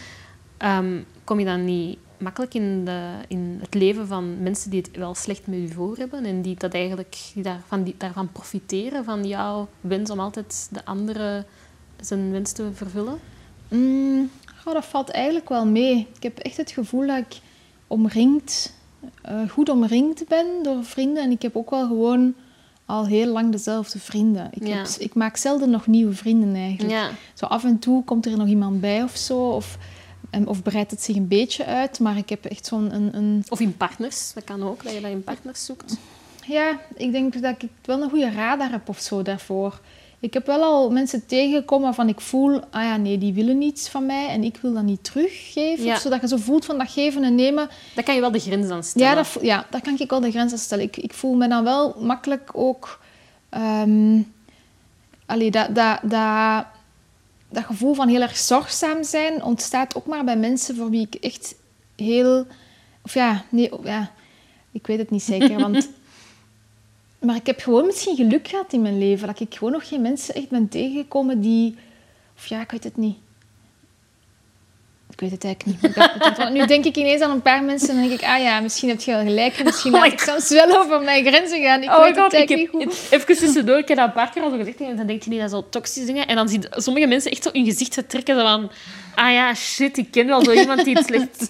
[0.60, 4.98] um, kom je dan niet makkelijk in, de, in het leven van mensen die het
[4.98, 9.04] wel slecht met je voor hebben en die, dat eigenlijk, die daarvan, die daarvan profiteren,
[9.04, 11.46] van jouw wens om altijd de andere
[12.00, 13.20] zijn wens te vervullen?
[13.68, 14.30] Mm,
[14.66, 16.08] oh, dat valt eigenlijk wel mee.
[16.16, 17.40] Ik heb echt het gevoel dat ik
[17.88, 18.74] omringd
[19.30, 21.24] uh, goed omringd ben door vrienden.
[21.24, 22.34] En ik heb ook wel gewoon
[22.86, 24.50] al heel lang dezelfde vrienden.
[24.54, 27.12] Ik, heb, ik maak zelden nog nieuwe vrienden eigenlijk.
[27.34, 29.50] Zo af en toe komt er nog iemand bij of zo.
[29.50, 29.78] Of,
[30.46, 32.00] of breidt het zich een beetje uit.
[32.00, 32.94] Maar ik heb echt zo'n...
[32.96, 33.44] Een, een...
[33.50, 34.34] Of in partners.
[34.34, 35.98] Dat kan ook, dat je dat in partners zoekt.
[36.46, 39.80] Ja, ik denk dat ik wel een goede radar heb of zo daarvoor.
[40.24, 43.90] Ik heb wel al mensen tegengekomen waarvan ik voel, ah ja, nee, die willen niets
[43.90, 45.98] van mij en ik wil dat niet teruggeven.
[45.98, 47.70] Zodat je zo voelt van dat geven en nemen.
[47.96, 49.08] Dat kan je wel de grens aan stellen.
[49.08, 50.84] Ja, dat, ja, daar kan ik wel de grens aan stellen.
[50.84, 53.00] Ik, ik voel me dan wel makkelijk ook...
[53.52, 54.34] Um,
[55.26, 56.66] allee, dat, dat, dat,
[57.50, 61.16] dat gevoel van heel erg zorgzaam zijn ontstaat ook maar bij mensen voor wie ik
[61.16, 61.56] echt
[61.96, 62.48] heel...
[63.02, 64.12] Of ja, nee, ja,
[64.72, 65.90] ik weet het niet zeker, want...
[67.24, 69.28] Maar ik heb gewoon misschien geluk gehad in mijn leven.
[69.28, 71.76] Dat ik gewoon nog geen mensen echt ben tegengekomen die...
[72.38, 73.18] Of ja, ik weet het niet.
[75.10, 76.50] Ik weet het eigenlijk niet.
[76.54, 78.28] nu denk ik ineens aan een paar mensen en denk ik...
[78.28, 79.64] Ah ja, misschien heb je wel gelijk.
[79.64, 81.84] Misschien oh laat ik soms wel over mijn grenzen gaan.
[81.84, 83.08] Ik oh weet God, het eigenlijk niet goed.
[83.12, 84.82] Even tussendoor, ik heb dat een paar keer al gezegd.
[84.82, 86.28] En dan denk je niet dat zo toxisch dingen.
[86.28, 88.36] En dan zie je sommige mensen echt zo hun gezicht trekken.
[88.36, 88.72] Van...
[89.16, 91.50] Ah ja, shit, ik ken wel zo iemand die het slecht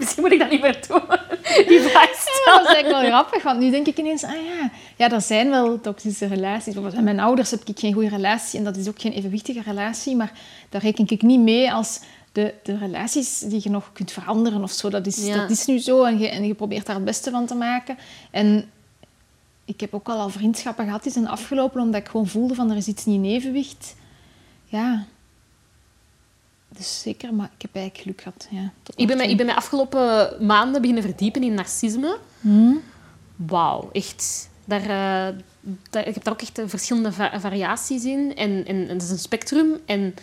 [0.00, 1.02] Misschien moet ik dat niet meer doen.
[1.68, 2.10] Die vraag
[2.44, 5.20] Ja, dat is eigenlijk wel grappig, want nu denk ik ineens, ah ja, ja, er
[5.20, 6.74] zijn wel toxische relaties.
[6.74, 10.16] Met mijn ouders heb ik geen goede relatie en dat is ook geen evenwichtige relatie,
[10.16, 10.32] maar
[10.68, 12.00] daar reken ik niet mee als
[12.32, 14.88] de, de relaties die je nog kunt veranderen of zo.
[14.88, 17.46] Dat is, dat is nu zo en je, en je probeert daar het beste van
[17.46, 17.98] te maken.
[18.30, 18.70] En
[19.64, 22.70] ik heb ook al al vriendschappen gehad die zijn afgelopen omdat ik gewoon voelde van
[22.70, 23.96] er is iets niet in evenwicht.
[24.66, 25.04] Ja,
[26.76, 28.48] dus zeker, maar ik heb eigenlijk geluk gehad.
[28.50, 32.18] Ja, ik, ben me, ik ben me afgelopen maanden beginnen verdiepen in narcisme.
[32.40, 32.80] Hmm.
[33.36, 34.48] Wauw, echt.
[34.64, 35.38] Daar, uh,
[35.90, 38.36] daar, ik heb daar ook echt verschillende variaties in.
[38.36, 39.78] En, en, en het is een spectrum.
[39.86, 40.14] En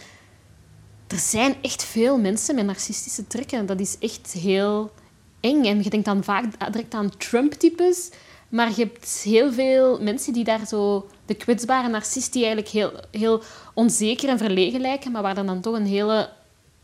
[1.08, 3.66] er zijn echt veel mensen met narcistische trekken.
[3.66, 4.92] Dat is echt heel
[5.40, 5.66] eng.
[5.66, 8.10] En je denkt dan vaak direct aan Trump-types.
[8.50, 11.08] Maar je hebt heel veel mensen die daar zo...
[11.26, 13.42] De kwetsbare narcist die eigenlijk heel, heel
[13.74, 16.30] onzeker en verlegen lijken, maar waar dan, toch een hele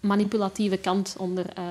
[0.03, 1.65] manipulatieve kant onder uh,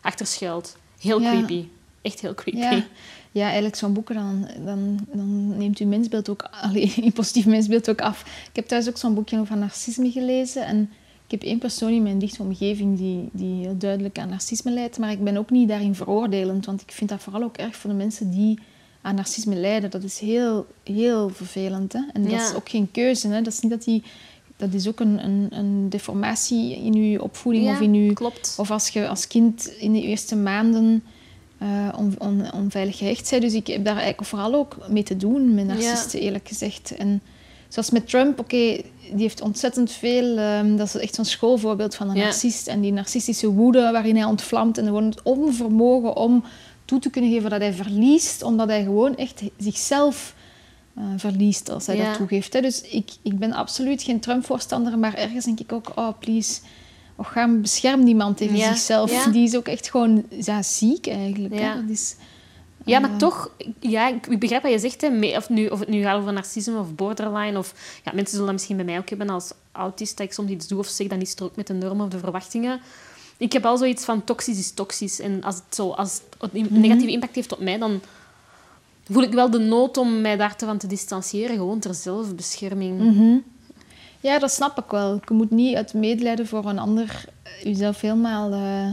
[0.00, 0.76] achter schuilt.
[1.00, 1.64] Heel creepy.
[2.02, 2.58] Echt heel creepy.
[2.58, 2.84] Ja,
[3.32, 6.48] ja eigenlijk zo'n boeken, dan, dan, dan neemt uw mensbeeld ook...
[6.66, 8.20] Allee, je positief mensbeeld ook af.
[8.20, 10.90] Ik heb thuis ook zo'n boekje over narcisme gelezen en...
[11.24, 14.98] Ik heb één persoon in mijn dichte omgeving die, die heel duidelijk aan narcisme lijdt,
[14.98, 17.90] maar ik ben ook niet daarin veroordelend, want ik vind dat vooral ook erg voor
[17.90, 18.58] de mensen die
[19.00, 19.90] aan narcisme lijden.
[19.90, 21.92] Dat is heel, heel vervelend.
[21.92, 22.00] Hè?
[22.12, 23.28] En dat is ook geen keuze.
[23.28, 23.42] Hè?
[23.42, 24.02] Dat is niet dat die
[24.60, 28.12] dat is ook een, een, een deformatie in je opvoeding Ja, of in je...
[28.12, 28.54] klopt.
[28.58, 31.02] Of als je als kind in de eerste maanden
[31.58, 33.42] eh, on, on- onveilig gehecht bent.
[33.42, 36.96] Dus ik heb daar eigenlijk vooral ook mee te doen met narcisten, eerlijk gezegd.
[36.96, 37.20] En
[37.68, 38.56] zoals met Trump, oké,
[39.12, 40.36] die heeft ontzettend veel...
[40.38, 42.22] ehm, dat is echt zo'n schoolvoorbeeld van een Ja.
[42.22, 42.66] narcist.
[42.66, 44.78] En die narcistische woede waarin hij ontvlamt.
[44.78, 46.44] En gewoon het onvermogen om
[46.84, 48.42] toe te kunnen geven dat hij verliest.
[48.42, 50.34] Omdat hij gewoon echt zichzelf
[50.94, 52.04] eh, verliest als hij Ja.
[52.08, 52.52] dat toegeeft.
[52.52, 52.60] Hè.
[52.60, 54.98] Dus ik, ik ben absoluut geen Trump-voorstander.
[54.98, 56.60] Maar ergens denk ik ook, oh please...
[57.16, 58.68] Och, ga bescherm die man tegen Ja.
[58.68, 59.10] zichzelf.
[59.32, 61.54] Die is ook echt gewoon ja, ziek eigenlijk.
[61.54, 61.60] Ja.
[61.74, 61.80] Hè?
[61.80, 62.16] Dat is,
[62.84, 65.00] Ja, maar eh, toch, ja, ik begrijp wat je zegt.
[65.00, 67.58] Hè, of, nu, of het nu gaat over narcisme of borderline.
[67.58, 67.74] Of,
[68.04, 70.68] ja, mensen zullen dat misschien bij mij ook hebben als autist, dat ik soms iets
[70.68, 72.80] doe of zeg dat niet strookt met de normen of de verwachtingen.
[73.36, 75.20] Ik heb al zoiets van toxisch is toxisch.
[75.20, 76.80] En als het, zo, als het een Mhm.
[76.80, 78.00] negatieve impact heeft op mij, dan
[79.10, 81.56] voel ik wel de nood om mij daar te van te distancieren.
[81.56, 82.98] Gewoon ter zelfbescherming.
[82.98, 83.36] mhm.
[84.20, 85.14] Ja, dat snap ik wel.
[85.14, 88.90] Je moet niet uit medelijden voor een ander eh, jezelf helemaal eh,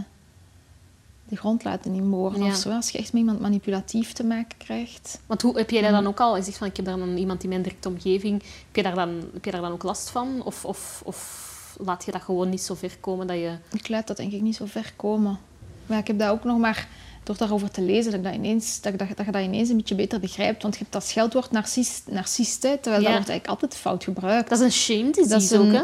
[1.28, 2.44] de grond laten inboren.
[2.44, 2.48] Ja.
[2.48, 2.72] Of zo.
[2.72, 5.20] Als je echt met iemand manipulatief te maken krijgt.
[5.26, 6.36] Want hoe, heb jij dat dan ook al?
[6.36, 8.42] Je zegt van, ik heb daar dan iemand in mijn directe omgeving.
[8.42, 10.42] Heb je daar dan, heb je daar dan ook last van?
[10.44, 13.58] Of, of, of laat je dat gewoon niet zo ver komen dat je...
[13.74, 15.40] Ik laat dat denk ik niet zo ver komen.
[15.86, 16.88] Maar ik heb dat ook nog maar
[17.28, 19.78] door daarover te lezen, dat, ik dat, ineens, dat, dat, dat je dat ineens een
[19.78, 20.62] beetje beter begrijpt.
[20.62, 23.08] Want je hebt dat scheldwoord narcist, narcist hè, terwijl Ja.
[23.08, 24.50] dat wordt eigenlijk altijd fout gebruikt.
[24.50, 25.84] Dat is een shame disease Dat is ook, een- hè?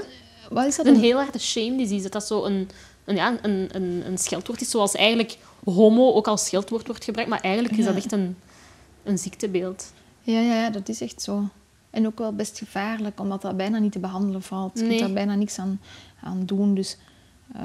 [0.49, 0.85] Wat is dat?
[0.85, 2.03] Een heel harde shame disease.
[2.03, 2.69] Dat dat zo een,
[3.05, 7.29] een, ja, een, een, een scheldwoord is, zoals eigenlijk homo ook als scheldwoord wordt gebruikt.
[7.31, 8.37] Maar eigenlijk is dat echt een,
[9.03, 9.91] een ziektebeeld.
[10.21, 11.43] Ja, ja, ja, dat is echt zo.
[11.89, 14.71] En ook wel best gevaarlijk, omdat dat bijna niet te behandelen valt.
[14.73, 14.89] Je Nee.
[14.89, 15.79] kunt daar bijna niks aan,
[16.23, 16.73] aan doen.
[16.75, 16.97] Dus
[17.55, 17.61] eh,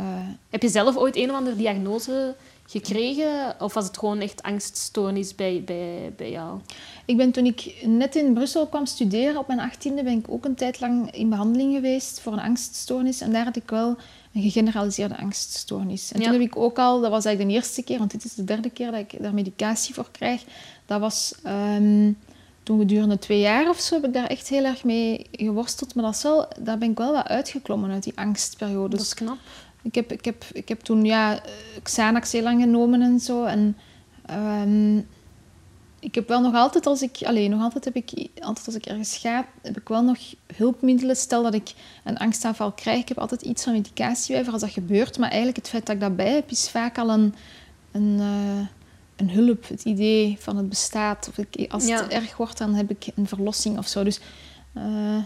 [0.50, 2.34] Heb je zelf ooit een of andere diagnose
[2.68, 3.54] gekregen?
[3.60, 6.60] Of was het gewoon echt angststoornis bij, bij, bij jou?
[7.04, 10.44] ik ben toen ik net in Brussel kwam studeren, op mijn achttiende, ben ik ook
[10.44, 13.20] een tijd lang in behandeling geweest voor een angststoornis.
[13.20, 13.96] En daar had ik wel
[14.34, 16.12] een gegeneraliseerde angststoornis.
[16.12, 16.24] En Ja.
[16.24, 18.44] toen heb ik ook al, dat was eigenlijk de eerste keer, want dit is de
[18.44, 20.44] derde keer dat ik daar medicatie voor krijg.
[20.86, 22.12] Dat was ehm,
[22.62, 25.94] toen gedurende twee jaar of zo, heb ik daar echt heel erg mee geworsteld.
[25.94, 28.96] Maar dat is wel, daar ben ik wel wat uitgeklommen uit die angstperiode.
[28.96, 29.38] Dat is knap.
[29.82, 31.50] Ik heb, ik heb, ik heb toen ja, eh,
[31.82, 33.44] Xanax heel lang genomen en zo.
[33.44, 33.76] En
[34.26, 34.96] ehm,
[36.00, 37.18] ik heb wel nog altijd als ik...
[37.22, 38.28] Alleen, nog altijd heb ik...
[38.40, 40.18] Altijd als ik ergens ga, heb ik wel nog
[40.56, 41.16] hulpmiddelen.
[41.16, 41.72] Stel dat ik
[42.04, 45.18] een angstaanval krijg, ik heb altijd iets van medicatie bij voor als dat gebeurt.
[45.18, 47.34] Maar eigenlijk het feit dat ik dat bij heb, is vaak al een,
[47.92, 48.66] een, eh,
[49.16, 49.68] een hulp.
[49.68, 51.28] Het idee van het bestaat.
[51.28, 52.02] Of ik, als Ja.
[52.02, 54.02] het erg wordt, dan heb ik een verlossing of zo.
[54.04, 54.20] Dus...
[54.74, 55.16] eh,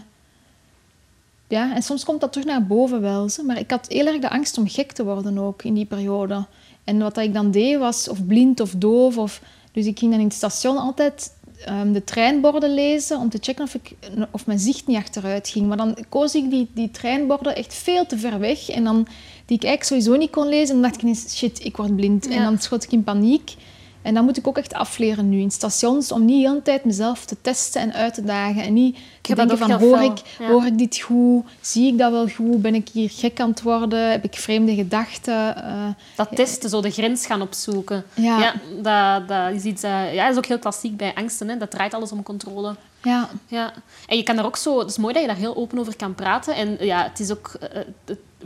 [1.53, 3.29] ja, en soms komt dat terug naar boven wel.
[3.45, 6.45] Maar ik had heel erg de angst om gek te worden ook in die periode.
[6.83, 9.17] En wat ik dan deed was of blind of doof.
[9.17, 9.41] Of,
[9.71, 11.33] dus ik ging dan in het station altijd
[11.65, 13.91] ehm, de treinborden lezen om te checken of, ik,
[14.31, 15.67] of mijn zicht niet achteruit ging.
[15.67, 18.69] Maar dan koos ik die, die treinborden echt veel te ver weg.
[18.69, 19.07] En dan,
[19.45, 20.75] die ik eigenlijk sowieso niet kon lezen.
[20.75, 22.27] En dan dacht ik ineens, shit, ik word blind.
[22.27, 23.55] En dan schoot ik in paniek.
[24.03, 26.85] En dat moet ik ook echt afleren nu in stations, om niet de hele tijd
[26.85, 28.63] mezelf te testen en uit te dagen.
[28.63, 30.47] En niet te denken van, hoor ik, ja.
[30.47, 31.45] hoor ik dit goed?
[31.61, 32.61] Zie ik dat wel goed?
[32.61, 34.11] Ben ik hier gek aan het worden?
[34.11, 35.55] Heb ik vreemde gedachten?
[35.55, 38.03] Eh, Dat testen, zo de grens gaan opzoeken.
[38.13, 38.39] Ja.
[38.39, 39.83] Ja, dat, dat is iets...
[39.83, 41.49] eh, ja, dat is ook heel klassiek bij angsten.
[41.49, 41.57] Hè.
[41.57, 42.75] Dat draait alles om controle.
[43.03, 43.73] ja, Ja,
[44.07, 44.79] en je kan daar ook zo...
[44.79, 46.55] Het is mooi dat je daar heel open over kan praten.
[46.55, 47.81] En ja, het is ook eh,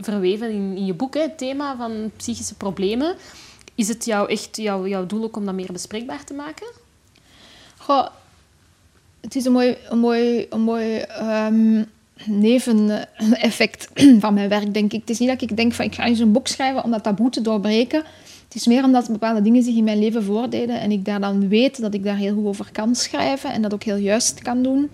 [0.00, 3.14] verweven in, in je boek, hè, het thema van psychische problemen.
[3.78, 6.66] Is het jou echt jouw, doel ook om dat meer bespreekbaar te maken?
[7.76, 8.06] Goh,
[9.20, 11.84] het is een mooi, een mooi, een mooi ehm,
[12.24, 13.88] neveneffect
[14.22, 15.00] van mijn werk, denk ik.
[15.00, 17.02] Het is niet dat ik denk van ik ga eens een boek schrijven om dat
[17.02, 18.04] taboe te doorbreken.
[18.44, 21.48] Het is meer omdat bepaalde dingen zich in mijn leven voordeden en ik daar dan
[21.48, 24.62] weet dat ik daar heel goed over kan schrijven en dat ook heel juist kan
[24.62, 24.90] doen.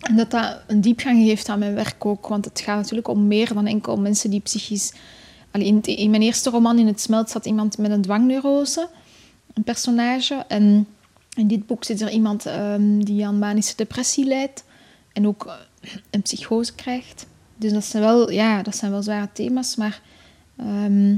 [0.00, 3.26] En dat dat een diepgang geeft aan mijn werk ook, want het gaat natuurlijk om
[3.26, 4.92] meer dan enkel mensen die psychisch...
[5.52, 8.88] In, in mijn eerste roman, In het smelt, zat iemand met een dwangneurose,
[9.54, 10.44] een personage.
[10.48, 10.86] En
[11.36, 14.64] in dit boek zit er iemand ehm, die aan manische depressie lijdt
[15.12, 17.26] en ook eh, een psychose krijgt.
[17.56, 20.02] Dus dat zijn wel, ja, dat zijn wel zware thema's, maar
[20.56, 21.12] ehm,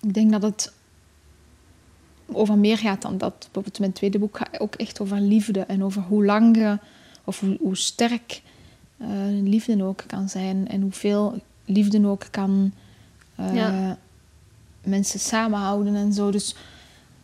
[0.00, 0.72] ik denk dat het
[2.26, 3.38] over meer gaat dan dat.
[3.38, 6.78] Bijvoorbeeld mijn tweede boek gaat ook echt over liefde en over hoe lang je,
[7.24, 8.42] of hoe, hoe sterk
[8.96, 9.08] eh,
[9.42, 12.72] liefde ook kan zijn en hoeveel liefde ook kan
[13.48, 13.98] eh, Ja.
[14.84, 16.30] mensen samenhouden en zo.
[16.30, 16.54] Dus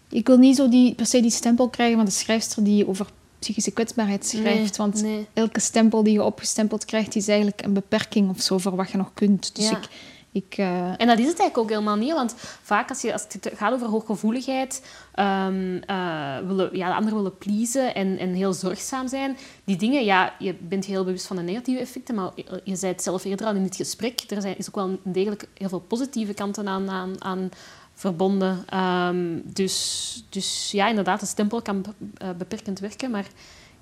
[0.08, 3.06] ik wil niet zo die, per se die stempel krijgen van de schrijfster die over
[3.38, 4.78] psychische kwetsbaarheid schrijft.
[4.78, 5.26] Nee, want nee.
[5.32, 8.96] elke stempel die je opgestempeld krijgt, is eigenlijk een beperking of zo voor wat je
[8.96, 9.54] nog kunt.
[9.54, 9.76] Dus Ja.
[9.76, 9.88] ik,
[10.36, 13.22] Ik, eh, En dat is het eigenlijk ook helemaal niet, want vaak als, je, als
[13.22, 18.52] het gaat over hooggevoeligheid, ehm eh, willen, ja, de anderen willen pleasen en, en heel
[18.52, 22.30] zorgzaam zijn, die dingen, ja, je bent heel bewust van de negatieve effecten, maar
[22.64, 25.48] je, zei het zelf eerder al in dit gesprek, er zijn, is ook wel degelijk
[25.54, 27.50] heel veel positieve kanten aan, aan,
[27.94, 28.64] verbonden.
[28.66, 31.84] Ehm, dus, dus ja, inderdaad, de stempel kan
[32.18, 33.26] eh, beperkend werken, maar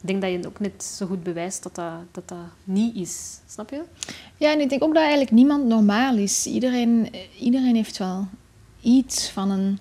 [0.08, 3.38] denk dat je ook net zo goed bewijst dat dat, dat, dat niet is.
[3.48, 3.82] Snap je?
[4.36, 6.46] Ja, en ik denk ook dat eigenlijk niemand normaal is.
[6.46, 7.08] Iedereen,
[7.40, 8.26] iedereen heeft wel
[8.80, 9.78] iets van een,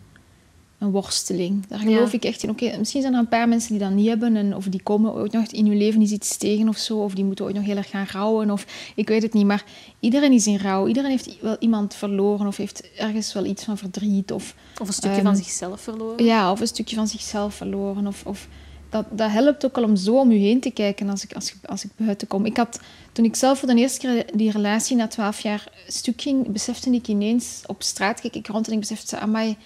[0.78, 1.68] een worsteling.
[1.68, 2.18] Daar geloof Ja.
[2.18, 2.50] ik echt in.
[2.50, 4.36] Oké, misschien zijn er een paar mensen die dat niet hebben.
[4.36, 6.98] En, of die komen ooit nog in hun leven eens iets tegen of zo.
[7.04, 8.52] Of die moeten ooit nog heel erg gaan rouwen.
[8.52, 8.66] Of
[8.96, 9.46] ik weet het niet.
[9.46, 9.64] Maar
[10.00, 10.88] iedereen is in rouw.
[10.88, 12.48] Iedereen heeft wel iemand verloren.
[12.48, 14.32] Of heeft ergens wel iets van verdriet.
[14.32, 16.26] Of, Of een stukje Ehm, van zichzelf verloren.
[16.26, 18.08] ja, of een stukje van zichzelf verloren.
[18.08, 18.48] Of, of
[18.94, 21.54] dat, dat helpt ook al om zo om je heen te kijken als ik, als,
[21.66, 22.46] als ik buiten kom.
[22.46, 22.80] Ik had,
[23.12, 26.90] toen ik zelf voor de eerste keer die relatie na twaalf jaar stuk ging, besefte
[26.90, 29.58] ik ineens op straat, keek ik rond en ik besefte, amai,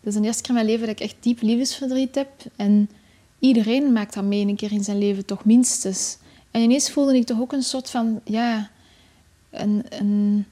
[0.00, 2.28] dat is de eerste keer in mijn leven dat ik echt diep liefdesverdriet heb.
[2.56, 2.90] En
[3.38, 6.18] iedereen maakt dat mee een keer in zijn leven, toch minstens.
[6.50, 8.70] En ineens voelde ik toch ook een soort van, ja,
[9.50, 10.46] een, een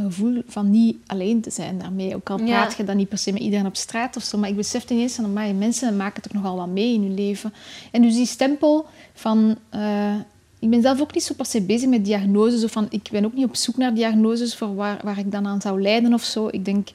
[0.00, 2.14] gevoel van niet alleen te zijn daarmee.
[2.14, 2.44] Ook al Ja.
[2.44, 4.94] praat je dan niet per se met iedereen op straat of zo, maar ik besefte
[4.94, 7.52] ineens van, amai, mensen maken toch nogal wat mee in hun leven.
[7.90, 9.56] En dus die stempel van...
[9.68, 10.14] eh,
[10.58, 12.64] ik ben zelf ook niet zo per se bezig met diagnoses.
[12.64, 15.46] Of van, ik ben ook niet op zoek naar diagnoses voor waar, waar ik dan
[15.46, 16.48] aan zou lijden of zo.
[16.50, 16.88] Ik denk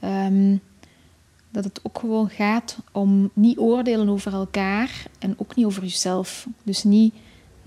[0.00, 0.56] ehm,
[1.50, 6.46] dat het ook gewoon gaat om niet oordelen over elkaar en ook niet over jezelf.
[6.62, 7.14] Dus niet...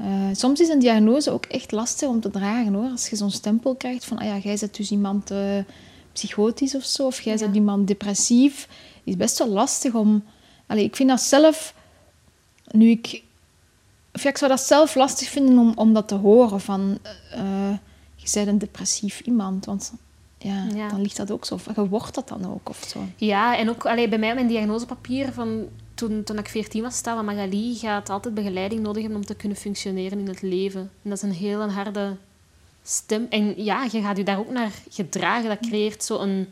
[0.04, 2.90] eh, soms is een diagnose ook echt lastig om te dragen hoor.
[2.90, 5.58] Als je zo'n stempel krijgt van, ah ja, jij bent dus iemand eh,
[6.14, 7.40] psychotisch of zo, of jij Ja.
[7.40, 8.68] bent iemand depressief,
[9.04, 10.24] is best wel lastig om.
[10.68, 11.74] Allee, ik vind dat zelf,
[12.72, 13.24] nu ik.
[14.14, 16.98] Of ja, ik zou dat zelf lastig vinden om, om dat te horen van.
[17.32, 17.74] eh,
[18.16, 19.94] je bent een depressief iemand, want
[20.38, 20.90] ja, Ja.
[20.90, 21.54] dan ligt dat ook zo.
[21.54, 23.00] Of je wordt dat dan ook of zo.
[23.16, 27.04] Ja, en ook allee, bij mij op mijn diagnosepapier van toen, toen ik 14 was,
[27.04, 30.82] dat Magali gaat altijd begeleiding nodig hebben om te kunnen functioneren in het leven.
[30.82, 32.16] En dat is een heel een harde
[32.84, 33.28] stem.
[33.30, 35.50] En ja, je gaat je daar ook naar gedragen.
[35.50, 36.48] Dat creëert zo een...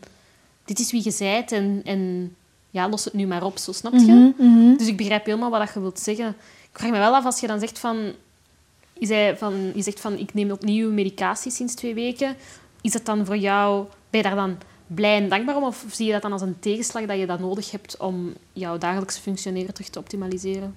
[0.65, 2.35] Dit is wie je bent en, en
[2.69, 4.33] ja, los het nu maar op, zo snap je?
[4.37, 4.77] Mhm, mhm.
[4.77, 6.27] Dus ik begrijp helemaal wat je wilt zeggen.
[6.71, 8.13] Ik vraag me wel af als je dan zegt van...
[8.93, 12.35] Je, zei van, je zegt van, ik neem opnieuw medicatie sinds twee weken.
[12.81, 13.85] Is dat dan voor jou...
[14.09, 14.57] Ben je daar dan
[14.95, 15.63] blij en dankbaar om?
[15.63, 18.77] Of zie je dat dan als een tegenslag dat je dat nodig hebt om jouw
[18.77, 20.75] dagelijkse functioneren terug te optimaliseren?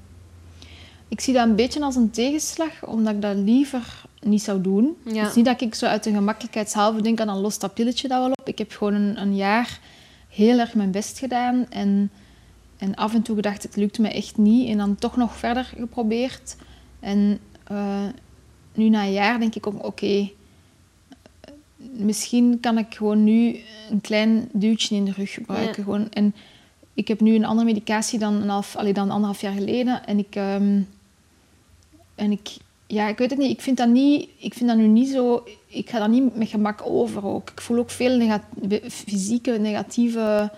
[1.09, 4.97] Ik zie dat een beetje als een tegenslag, omdat ik dat liever niet zou doen.
[5.05, 5.21] Ja.
[5.21, 8.09] Het is niet dat ik zo uit de gemakkelijkheidshalve denk aan dan lost dat pilletje
[8.09, 8.49] dat wel op.
[8.49, 9.81] Ik heb gewoon een, een jaar
[10.29, 12.11] heel erg mijn best gedaan en,
[12.77, 14.69] en af en toe gedacht, het lukt me echt niet.
[14.69, 16.57] En dan toch nog verder geprobeerd.
[17.01, 18.05] En eh,
[18.75, 20.31] nu na een jaar denk ik ook, oké,
[21.93, 23.57] misschien kan ik gewoon nu
[23.91, 25.77] een klein duwtje in de rug gebruiken.
[25.77, 25.83] Ja.
[25.83, 26.11] Gewoon.
[26.11, 26.35] En
[26.95, 30.07] ik heb nu een andere medicatie dan, een half, allee, dan anderhalf jaar geleden.
[30.07, 30.81] En ik, ehm,
[32.15, 32.49] en ik,
[32.87, 33.51] ja, ik weet het niet.
[33.51, 35.45] Ik vind dat niet, ik vind dat nu niet zo.
[35.67, 37.51] Ik ga dat niet met gemak over ook.
[37.51, 38.45] Ik voel ook veel nega-
[38.89, 40.51] fysieke negatieve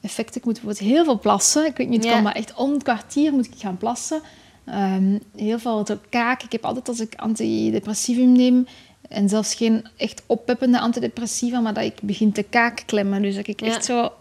[0.00, 0.36] effecten.
[0.40, 1.66] Ik moet bijvoorbeeld heel veel plassen.
[1.66, 2.12] Ik weet niet, het Ja.
[2.12, 4.20] kan, maar echt om het kwartier moet ik gaan plassen.
[4.64, 6.42] Ehm, heel veel kaak.
[6.42, 8.66] Ik heb altijd als ik antidepressivum neem
[9.08, 13.22] en zelfs geen echt oppeppende antidepressiva, maar dat ik begin te kaakklemmen.
[13.22, 13.66] Dus dat ik Ja.
[13.66, 14.12] echt zo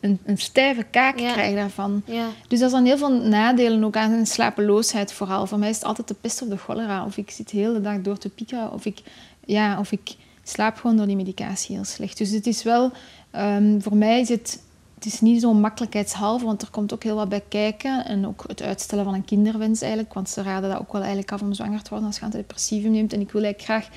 [0.00, 1.32] een, een stijve kaak Ja.
[1.32, 2.02] krijg daarvan.
[2.04, 2.26] Ja.
[2.48, 5.46] Dus dat is dan heel veel nadelen ook aan slapeloosheid vooral.
[5.46, 7.04] Voor mij is het altijd de pest of de cholera.
[7.04, 8.72] Of ik zit de hele dag door te piekeren.
[8.72, 8.98] Of ik,
[9.44, 12.18] ja, of ik slaap gewoon door die medicatie heel slecht.
[12.18, 12.90] Dus het is wel...
[13.30, 14.62] ehm, voor mij is het...
[14.94, 18.04] Het is niet zo'n makkelijkheidshalve, want er komt ook heel wat bij kijken.
[18.04, 20.14] En ook het uitstellen van een kinderwens eigenlijk.
[20.14, 22.90] Want ze raden dat ook wel eigenlijk af om zwanger te worden als je antidepressievum
[22.90, 23.12] neemt.
[23.12, 23.96] En ik wil eigenlijk graag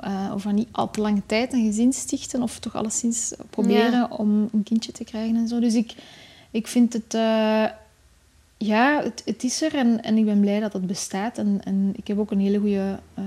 [0.00, 2.42] eh, over niet al te lange tijd een gezin stichten.
[2.42, 5.60] Of toch alleszins proberen om een kindje te krijgen en zo.
[5.60, 5.94] Dus ik,
[6.50, 7.14] ik vind het...
[7.14, 7.64] eh,
[8.56, 11.38] ja, het, het is er en, en ik ben blij dat het bestaat.
[11.38, 13.24] En, en ik heb ook een hele goede eh,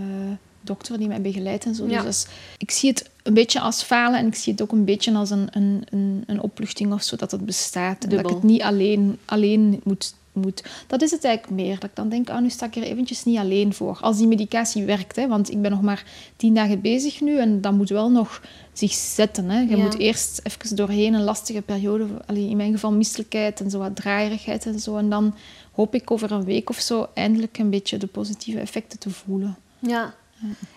[0.62, 1.88] dokter die mij begeleidt en zo.
[1.88, 2.02] Ja.
[2.02, 5.14] Dus ik zie het een beetje als falen en ik zie het ook een beetje
[5.14, 8.04] als een, een, een, een opluchting of zo dat het bestaat.
[8.04, 10.64] En dat ik het niet alleen, alleen moet, moet.
[10.88, 11.74] Dat is het eigenlijk meer.
[11.80, 13.98] Dat ik dan denk, ah, nu sta ik er eventjes niet alleen voor.
[14.02, 16.04] Als die medicatie werkt, hè, want ik ben nog maar
[16.36, 18.42] tien dagen bezig nu en dat moet wel nog
[18.74, 19.50] zich zetten.
[19.50, 19.60] Hè.
[19.60, 19.84] Je Ja.
[19.84, 23.96] moet eerst even doorheen een lastige periode, allee, in mijn geval misselijkheid en zo wat
[23.96, 24.98] draaierigheid en zo.
[24.98, 25.36] En dan
[25.72, 29.58] hoop ik over een week of zo eindelijk een beetje de positieve effecten te voelen.
[29.80, 30.14] Ja.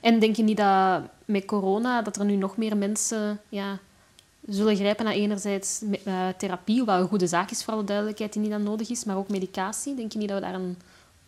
[0.01, 3.79] En denk je niet dat met corona, dat er nu nog meer mensen ja,
[4.51, 8.43] zullen grijpen naar enerzijds eh, therapie, wat een goede zaak is voor alle duidelijkheid die
[8.43, 9.95] niet dan nodig is, maar ook medicatie?
[9.95, 10.77] Denk je niet dat we daar een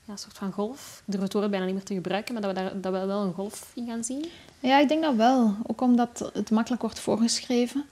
[0.05, 1.03] ja, soort van golf.
[1.07, 3.07] Ik durf het woord bijna niet meer te gebruiken, maar dat we, daar, dat we
[3.07, 4.25] wel een golf in gaan zien.
[4.61, 5.55] Ja, ik denk dat wel.
[5.67, 7.85] Ook omdat het makkelijk wordt voorgeschreven.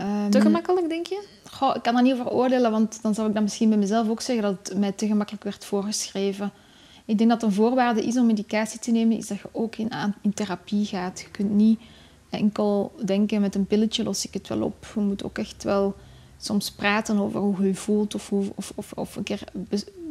[0.00, 1.24] Um, te gemakkelijk, denk je?
[1.50, 4.08] Goh, ik kan daar niet over oordelen, want dan zou ik dan misschien bij mezelf
[4.08, 6.52] ook zeggen dat het mij te gemakkelijk werd voorgeschreven.
[7.04, 9.90] Ik denk dat een voorwaarde is om medicatie te nemen, is dat je ook in,
[10.20, 11.20] in therapie gaat.
[11.20, 11.80] Je kunt niet
[12.30, 14.86] enkel denken met een pilletje los ik het wel op.
[14.94, 15.94] Je moet ook echt wel
[16.38, 19.42] soms praten over hoe je je voelt of, hoe, of, of, of een keer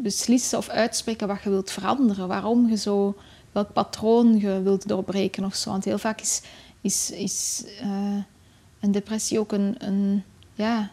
[0.02, 2.28] beslissen of uitspreken wat je wilt veranderen.
[2.28, 3.16] Waarom je zo,
[3.52, 5.70] welk patroon je wilt doorbreken of zo.
[5.70, 6.42] Want heel vaak is,
[6.82, 8.18] is, is uh,
[8.80, 10.90] een depressie ook een, een, ja,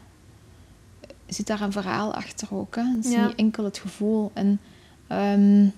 [1.26, 2.74] zit daar een verhaal achter ook.
[2.74, 2.82] Hè?
[2.82, 4.30] Het is niet enkel het gevoel.
[4.34, 4.60] En
[5.08, 5.72] um,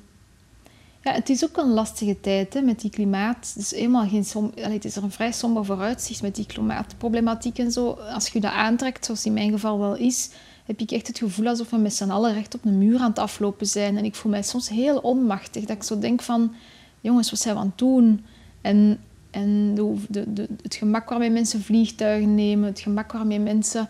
[1.06, 3.54] ja, het is ook een lastige tijd hè, met die klimaat.
[3.56, 7.58] Is, helemaal geen som Allee, het is er een vrij somber vooruitzicht met die klimaatproblematiek
[7.58, 7.90] en zo.
[7.90, 10.30] Als je dat aantrekt, zoals in mijn geval wel is,
[10.64, 13.08] heb ik echt het gevoel alsof we met z'n allen recht op een muur aan
[13.08, 13.96] het aflopen zijn.
[13.96, 15.64] En ik voel mij soms heel onmachtig.
[15.64, 16.54] Dat ik zo denk van,
[17.00, 18.24] jongens, wat zijn we aan het doen?
[18.60, 19.00] En,
[19.30, 23.88] en de, de, het gemak waarmee mensen vliegtuigen nemen, het gemak waarmee mensen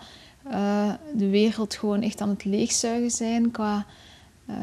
[0.51, 3.87] uh, de wereld gewoon echt aan het leegzuigen zijn qua,
[4.51, 4.57] uh,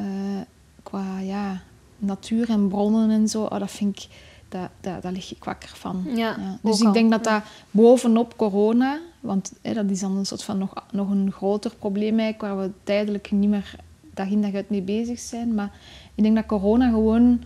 [0.83, 1.61] qua ja,
[2.03, 4.07] natuur en bronnen en zo, oh, dat vind ik,
[4.49, 6.03] dat, dat, daar lig ik wakker van.
[6.15, 10.43] Ja, Dus ik denk dat dat bovenop corona, want hè, dat is dan een soort
[10.43, 13.75] van nog, nog een groter probleem eigenlijk, waar we tijdelijk niet meer
[14.13, 15.53] dag in dag uit mee bezig zijn.
[15.53, 15.71] Maar
[16.15, 17.41] ik denk dat corona gewoon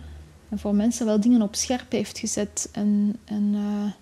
[0.54, 2.68] voor mensen wel dingen op scherp heeft gezet.
[2.72, 3.92] En, en uh,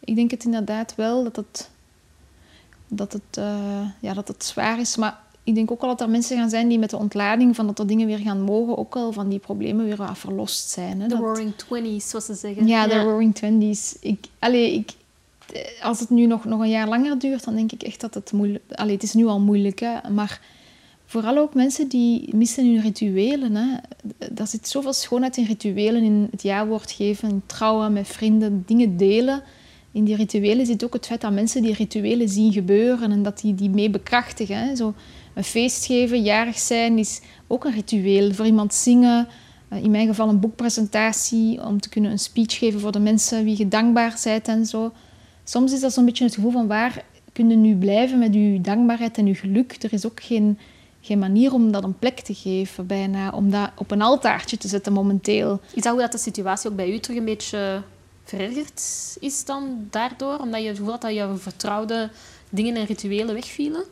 [0.00, 1.70] ik denk het inderdaad wel dat het,
[2.88, 4.96] dat het, uh, ja, dat het zwaar is.
[4.96, 7.66] Maar ik denk ook wel dat er mensen gaan zijn die met de ontlading van
[7.66, 11.08] dat er dingen weer gaan mogen, ook al van die problemen weer wat verlost zijn.
[11.08, 12.66] De roaring twenties, zoals ze zeggen.
[12.66, 13.96] Ja, de roaring twenties.
[14.00, 14.90] Ik, allee, ik,
[15.82, 18.32] als het nu nog, nog een jaar langer duurt, dan denk ik echt dat het
[18.32, 18.64] moeilijk...
[18.70, 20.10] Allee, het is nu al moeilijk, hè.
[20.10, 20.40] Maar
[21.06, 23.54] vooral ook mensen die missen hun rituelen.
[23.54, 23.76] Hè.
[24.36, 29.42] Er zit zoveel schoonheid in rituelen, in het ja-woord geven, trouwen met vrienden, dingen delen
[29.96, 33.40] in die rituelen zit ook het feit dat mensen die rituelen zien gebeuren en dat
[33.40, 34.56] die die mee bekrachtigen.
[34.58, 34.76] Hè.
[34.76, 34.94] Zo,
[35.34, 38.32] een feest geven, jarig zijn, is ook een ritueel.
[38.32, 39.28] Voor iemand zingen,
[39.68, 43.44] eh, in mijn geval een boekpresentatie, om te kunnen een speech geven voor de mensen
[43.44, 44.92] wie je dankbaar bent en zo.
[45.44, 48.60] Soms is dat zo'n beetje het gevoel van waar kun je nu blijven met je
[48.60, 49.76] dankbaarheid en je geluk.
[49.82, 50.58] Er is ook geen,
[51.00, 53.30] geen manier om dat een plek te geven, bijna.
[53.30, 55.60] Om dat op een altaartje te zetten momenteel.
[55.74, 57.82] Is dat hoe dat de situatie ook bij u terug een beetje
[58.26, 58.82] verergerd
[59.20, 60.38] is dan daardoor?
[60.38, 62.10] Omdat je het gevoel had dat je vertrouwde
[62.50, 63.84] dingen en rituelen wegvielen?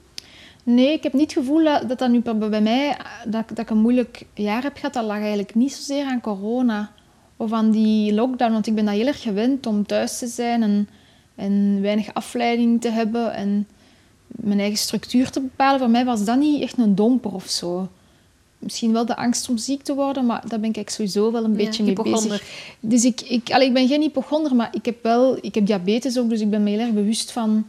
[0.64, 3.78] Nee, ik heb niet het gevoel dat dat, nu bij mij, dat, dat ik een
[3.78, 4.92] moeilijk jaar heb gehad.
[4.92, 6.92] Dat lag eigenlijk niet zozeer aan corona
[7.36, 8.52] of aan die lockdown.
[8.52, 10.88] Want ik ben dat heel erg gewend om thuis te zijn en,
[11.34, 13.68] en weinig afleiding te hebben en
[14.26, 15.78] mijn eigen structuur te bepalen.
[15.80, 17.88] Voor mij was dat niet echt een domper of zo.
[18.64, 21.56] Misschien wel de angst om ziek te worden, maar daar ben ik sowieso wel een
[21.56, 22.42] beetje mee bezig.
[22.80, 26.18] Dus ik, ik, allee, ik ben geen hypochonder, maar ik heb wel ik heb diabetes
[26.18, 27.66] ook, dus ik ben me heel erg bewust van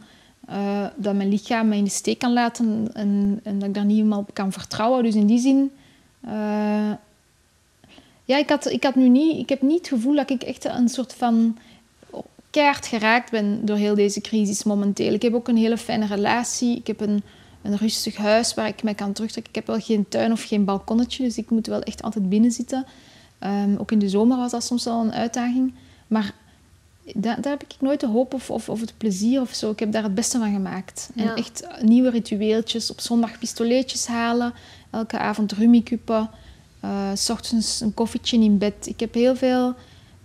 [0.50, 3.84] uh, dat mijn lichaam mij in de steek kan laten en, en dat ik daar
[3.84, 5.02] niet helemaal op kan vertrouwen.
[5.02, 5.70] Dus in die zin...
[6.24, 6.90] Uh,
[8.24, 10.64] ja, ik, had, ik, had nu niet, ik heb niet het gevoel dat ik echt
[10.64, 11.58] een soort van
[12.50, 15.12] keihard geraakt ben door heel deze crisis momenteel.
[15.12, 16.76] Ik heb ook een hele fijne relatie.
[16.76, 17.22] Ik heb een,
[17.66, 19.52] een rustig huis waar ik mij kan terugtrekken.
[19.52, 22.50] Ik heb wel geen tuin of geen balkonnetje, dus ik moet wel echt altijd binnen
[22.50, 22.86] zitten.
[23.40, 25.74] Um, ook in de zomer was dat soms wel een uitdaging.
[26.06, 26.34] Maar
[27.14, 29.70] daar, daar, heb ik nooit de hoop of, of, of, het plezier of zo.
[29.70, 31.10] Ik heb daar het beste van gemaakt.
[31.14, 32.90] En echt nieuwe ritueeltjes.
[32.90, 34.52] Op zondag pistoletjes halen.
[34.90, 36.30] Elke avond rummikuppen.
[36.84, 38.86] Uh, s ochtends een koffietje in bed.
[38.86, 39.74] Ik heb heel veel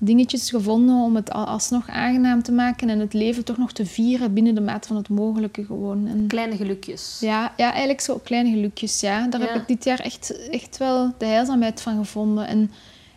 [0.04, 4.34] dingetjes gevonden om het alsnog aangenaam te maken en het leven toch nog te vieren
[4.34, 6.08] binnen de maat van het mogelijke gewoon.
[6.08, 7.18] En, kleine gelukjes.
[7.20, 9.28] Ja, ja, eigenlijk zo kleine gelukjes, ja.
[9.28, 12.48] Daar heb ik dit jaar echt, echt wel de heilzaamheid van gevonden.
[12.48, 12.72] En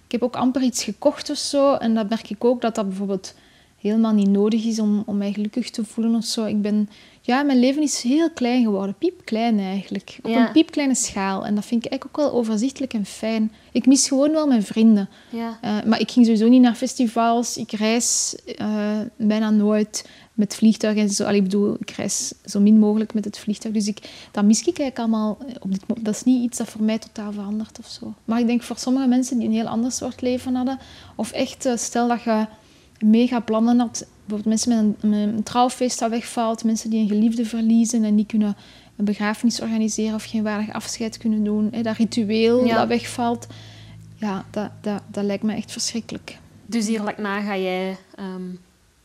[0.06, 1.74] ik heb ook amper iets gekocht of zo.
[1.74, 3.34] En dat merk ik ook dat dat bijvoorbeeld
[3.78, 6.44] helemaal niet nodig is om, om mij gelukkig te voelen of zo.
[6.44, 6.88] Ik ben,
[7.26, 10.18] ja, mijn leven is heel klein geworden, piepklein eigenlijk.
[10.22, 11.46] Op een piepkleine schaal.
[11.46, 13.52] En dat vind ik eigenlijk ook wel overzichtelijk en fijn.
[13.72, 15.08] Ik mis gewoon wel mijn vrienden.
[15.30, 15.58] Ja.
[15.64, 17.56] Uh, maar ik ging sowieso niet naar festivals.
[17.56, 21.24] Ik reis uh, bijna nooit met vliegtuig en zo.
[21.24, 23.74] Allee, ik bedoel, ik reis zo min mogelijk met het vliegtuig.
[23.74, 23.98] Dus ik,
[24.30, 26.06] dat mis ik eigenlijk allemaal op dit moment.
[26.06, 28.14] Dat is niet iets dat voor mij totaal verandert of zo.
[28.24, 30.78] Maar ik denk voor sommige mensen die een heel ander soort leven hadden,
[31.16, 32.46] of echt, uh, stel dat je
[32.98, 34.06] mega plannen had.
[34.26, 38.26] Bijvoorbeeld mensen met een, een, trouwfeest dat wegvalt, mensen die een geliefde verliezen en niet
[38.26, 38.56] kunnen
[38.96, 41.68] een begrafenis organiseren of geen waardig afscheid kunnen doen.
[41.72, 43.46] Hè, dat ritueel dat wegvalt,
[44.16, 46.38] ja, dat, dat, dat lijkt me echt verschrikkelijk.
[46.66, 48.58] Dus hier na ga jij um,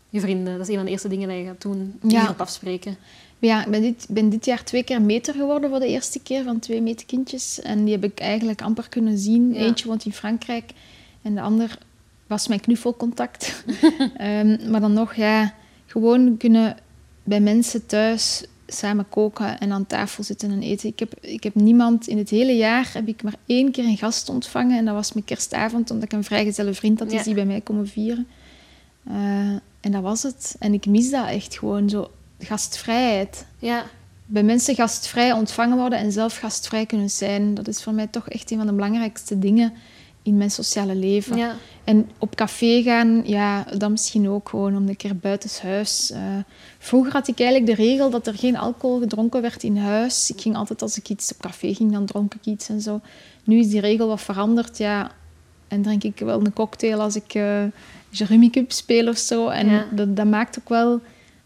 [0.10, 2.98] je vrienden, dat is een van de eerste dingen die je gaat doen, hierop afspreken.
[3.40, 6.44] Ja, ik ben dit, ben dit jaar twee keer meter geworden voor de eerste keer
[6.44, 7.62] van twee meetkindjes.
[7.62, 9.54] En die heb ik eigenlijk amper kunnen zien.
[9.54, 9.60] Ja.
[9.60, 10.72] Eentje woont in Frankrijk
[11.22, 11.78] en de ander
[12.30, 13.64] was mijn knuffelcontact.
[14.18, 15.54] Ehm, maar dan nog, ja,
[15.86, 16.78] gewoon kunnen
[17.24, 20.90] bij mensen thuis samen koken en aan tafel zitten en eten.
[20.90, 23.98] Ik heb, ik heb niemand, in het hele jaar heb ik maar één keer een
[23.98, 24.78] gast ontvangen.
[24.78, 27.22] En dat was mijn kerstavond, omdat ik een vrijgezelle vriend had, die Ja.
[27.22, 28.28] is die bij mij komen vieren.
[29.08, 29.16] Eh,
[29.80, 30.56] en dat was het.
[30.60, 33.84] En ik mis dat echt gewoon, zo gastvrijheid Ja,
[34.26, 37.54] bij mensen gastvrij ontvangen worden en zelf gastvrij kunnen zijn.
[37.54, 39.74] Dat is voor mij toch echt een van de belangrijkste dingen
[40.24, 41.38] in mijn sociale leven.
[41.38, 41.56] ja.
[41.84, 46.12] En op café gaan, ja, dat misschien ook gewoon om een keer buitenshuis.
[46.12, 46.20] Eh
[46.80, 50.30] vroeger had ik eigenlijk de regel dat er geen alcohol gedronken werd in huis.
[50.30, 53.02] Ik ging altijd als ik iets op café ging, dan dronk ik iets en zo.
[53.44, 55.12] Nu is die regel wat veranderd, ja.
[55.68, 57.64] En drink ik wel een cocktail als ik eh
[58.10, 59.48] Jeremy Cup speel of zo.
[59.48, 59.86] En Ja.
[59.92, 61.00] dat, dat maakt ook wel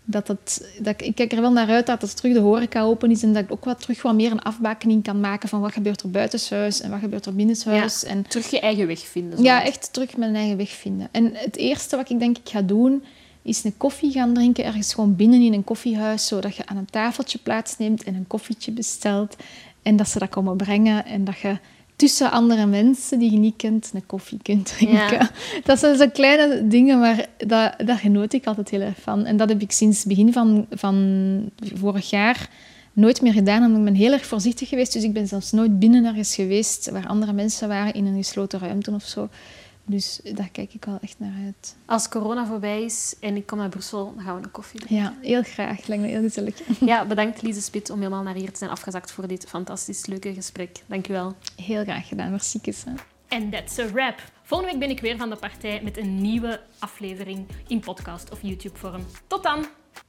[0.04, 0.76] dat het...
[0.80, 3.34] Dat ik, kijk er wel naar uit dat het terug de horeca open is en
[3.34, 6.12] dat ik ook wat terug wat meer een afbakening kan maken van wat gebeurt er
[6.12, 8.04] buitenshuis en wat gebeurt er binnenshuis.
[8.04, 9.38] En Terug je eigen weg vinden.
[9.38, 9.44] zo.
[9.44, 11.08] ja, echt terug mijn eigen weg vinden.
[11.12, 13.04] En het eerste wat ik denk ik ga doen,
[13.42, 14.66] is een koffie gaan drinken.
[14.66, 18.72] Ergens gewoon binnen in een koffiehuis, zodat je aan een tafeltje plaatsneemt en een koffietje
[18.72, 19.36] bestelt.
[19.82, 21.06] En dat ze dat komen brengen.
[21.06, 21.58] En dat je
[21.96, 25.18] tussen andere mensen die je niet kent, een koffie kunt drinken.
[25.18, 25.30] Ja.
[25.66, 29.26] Dat zijn zo kleine dingen, maar dat, daar genoot ik altijd heel erg van.
[29.26, 32.50] En dat heb ik sinds het begin van, van vorig jaar
[32.94, 33.64] nooit meer gedaan.
[33.64, 34.94] Omdat ik ben heel erg voorzichtig geweest.
[34.94, 38.60] Dus ik ben zelfs nooit binnen ergens geweest waar andere mensen waren in een gesloten
[38.60, 39.30] ruimte of zo.
[39.86, 41.76] Dus daar kijk ik wel echt naar uit.
[41.86, 45.06] Als corona voorbij is en ik kom naar Brussel, dan gaan we een koffie drinken.
[45.06, 45.88] Ja, heel graag.
[45.88, 46.62] Lijkt me heel gezellig.
[46.80, 50.34] Ja, bedankt Lise Spit om helemaal naar hier te zijn afgezakt voor dit fantastisch leuke
[50.34, 50.84] gesprek.
[50.86, 51.36] Dankjewel.
[51.56, 52.32] Heel graag gedaan.
[52.32, 52.60] Merci.
[52.64, 52.92] Hè.
[53.28, 54.22] En that's a wrap.
[54.44, 58.42] Volgende week ben ik weer van de partij met een nieuwe aflevering in podcast of
[58.42, 59.06] YouTube vorm.
[59.28, 59.66] Tot dan!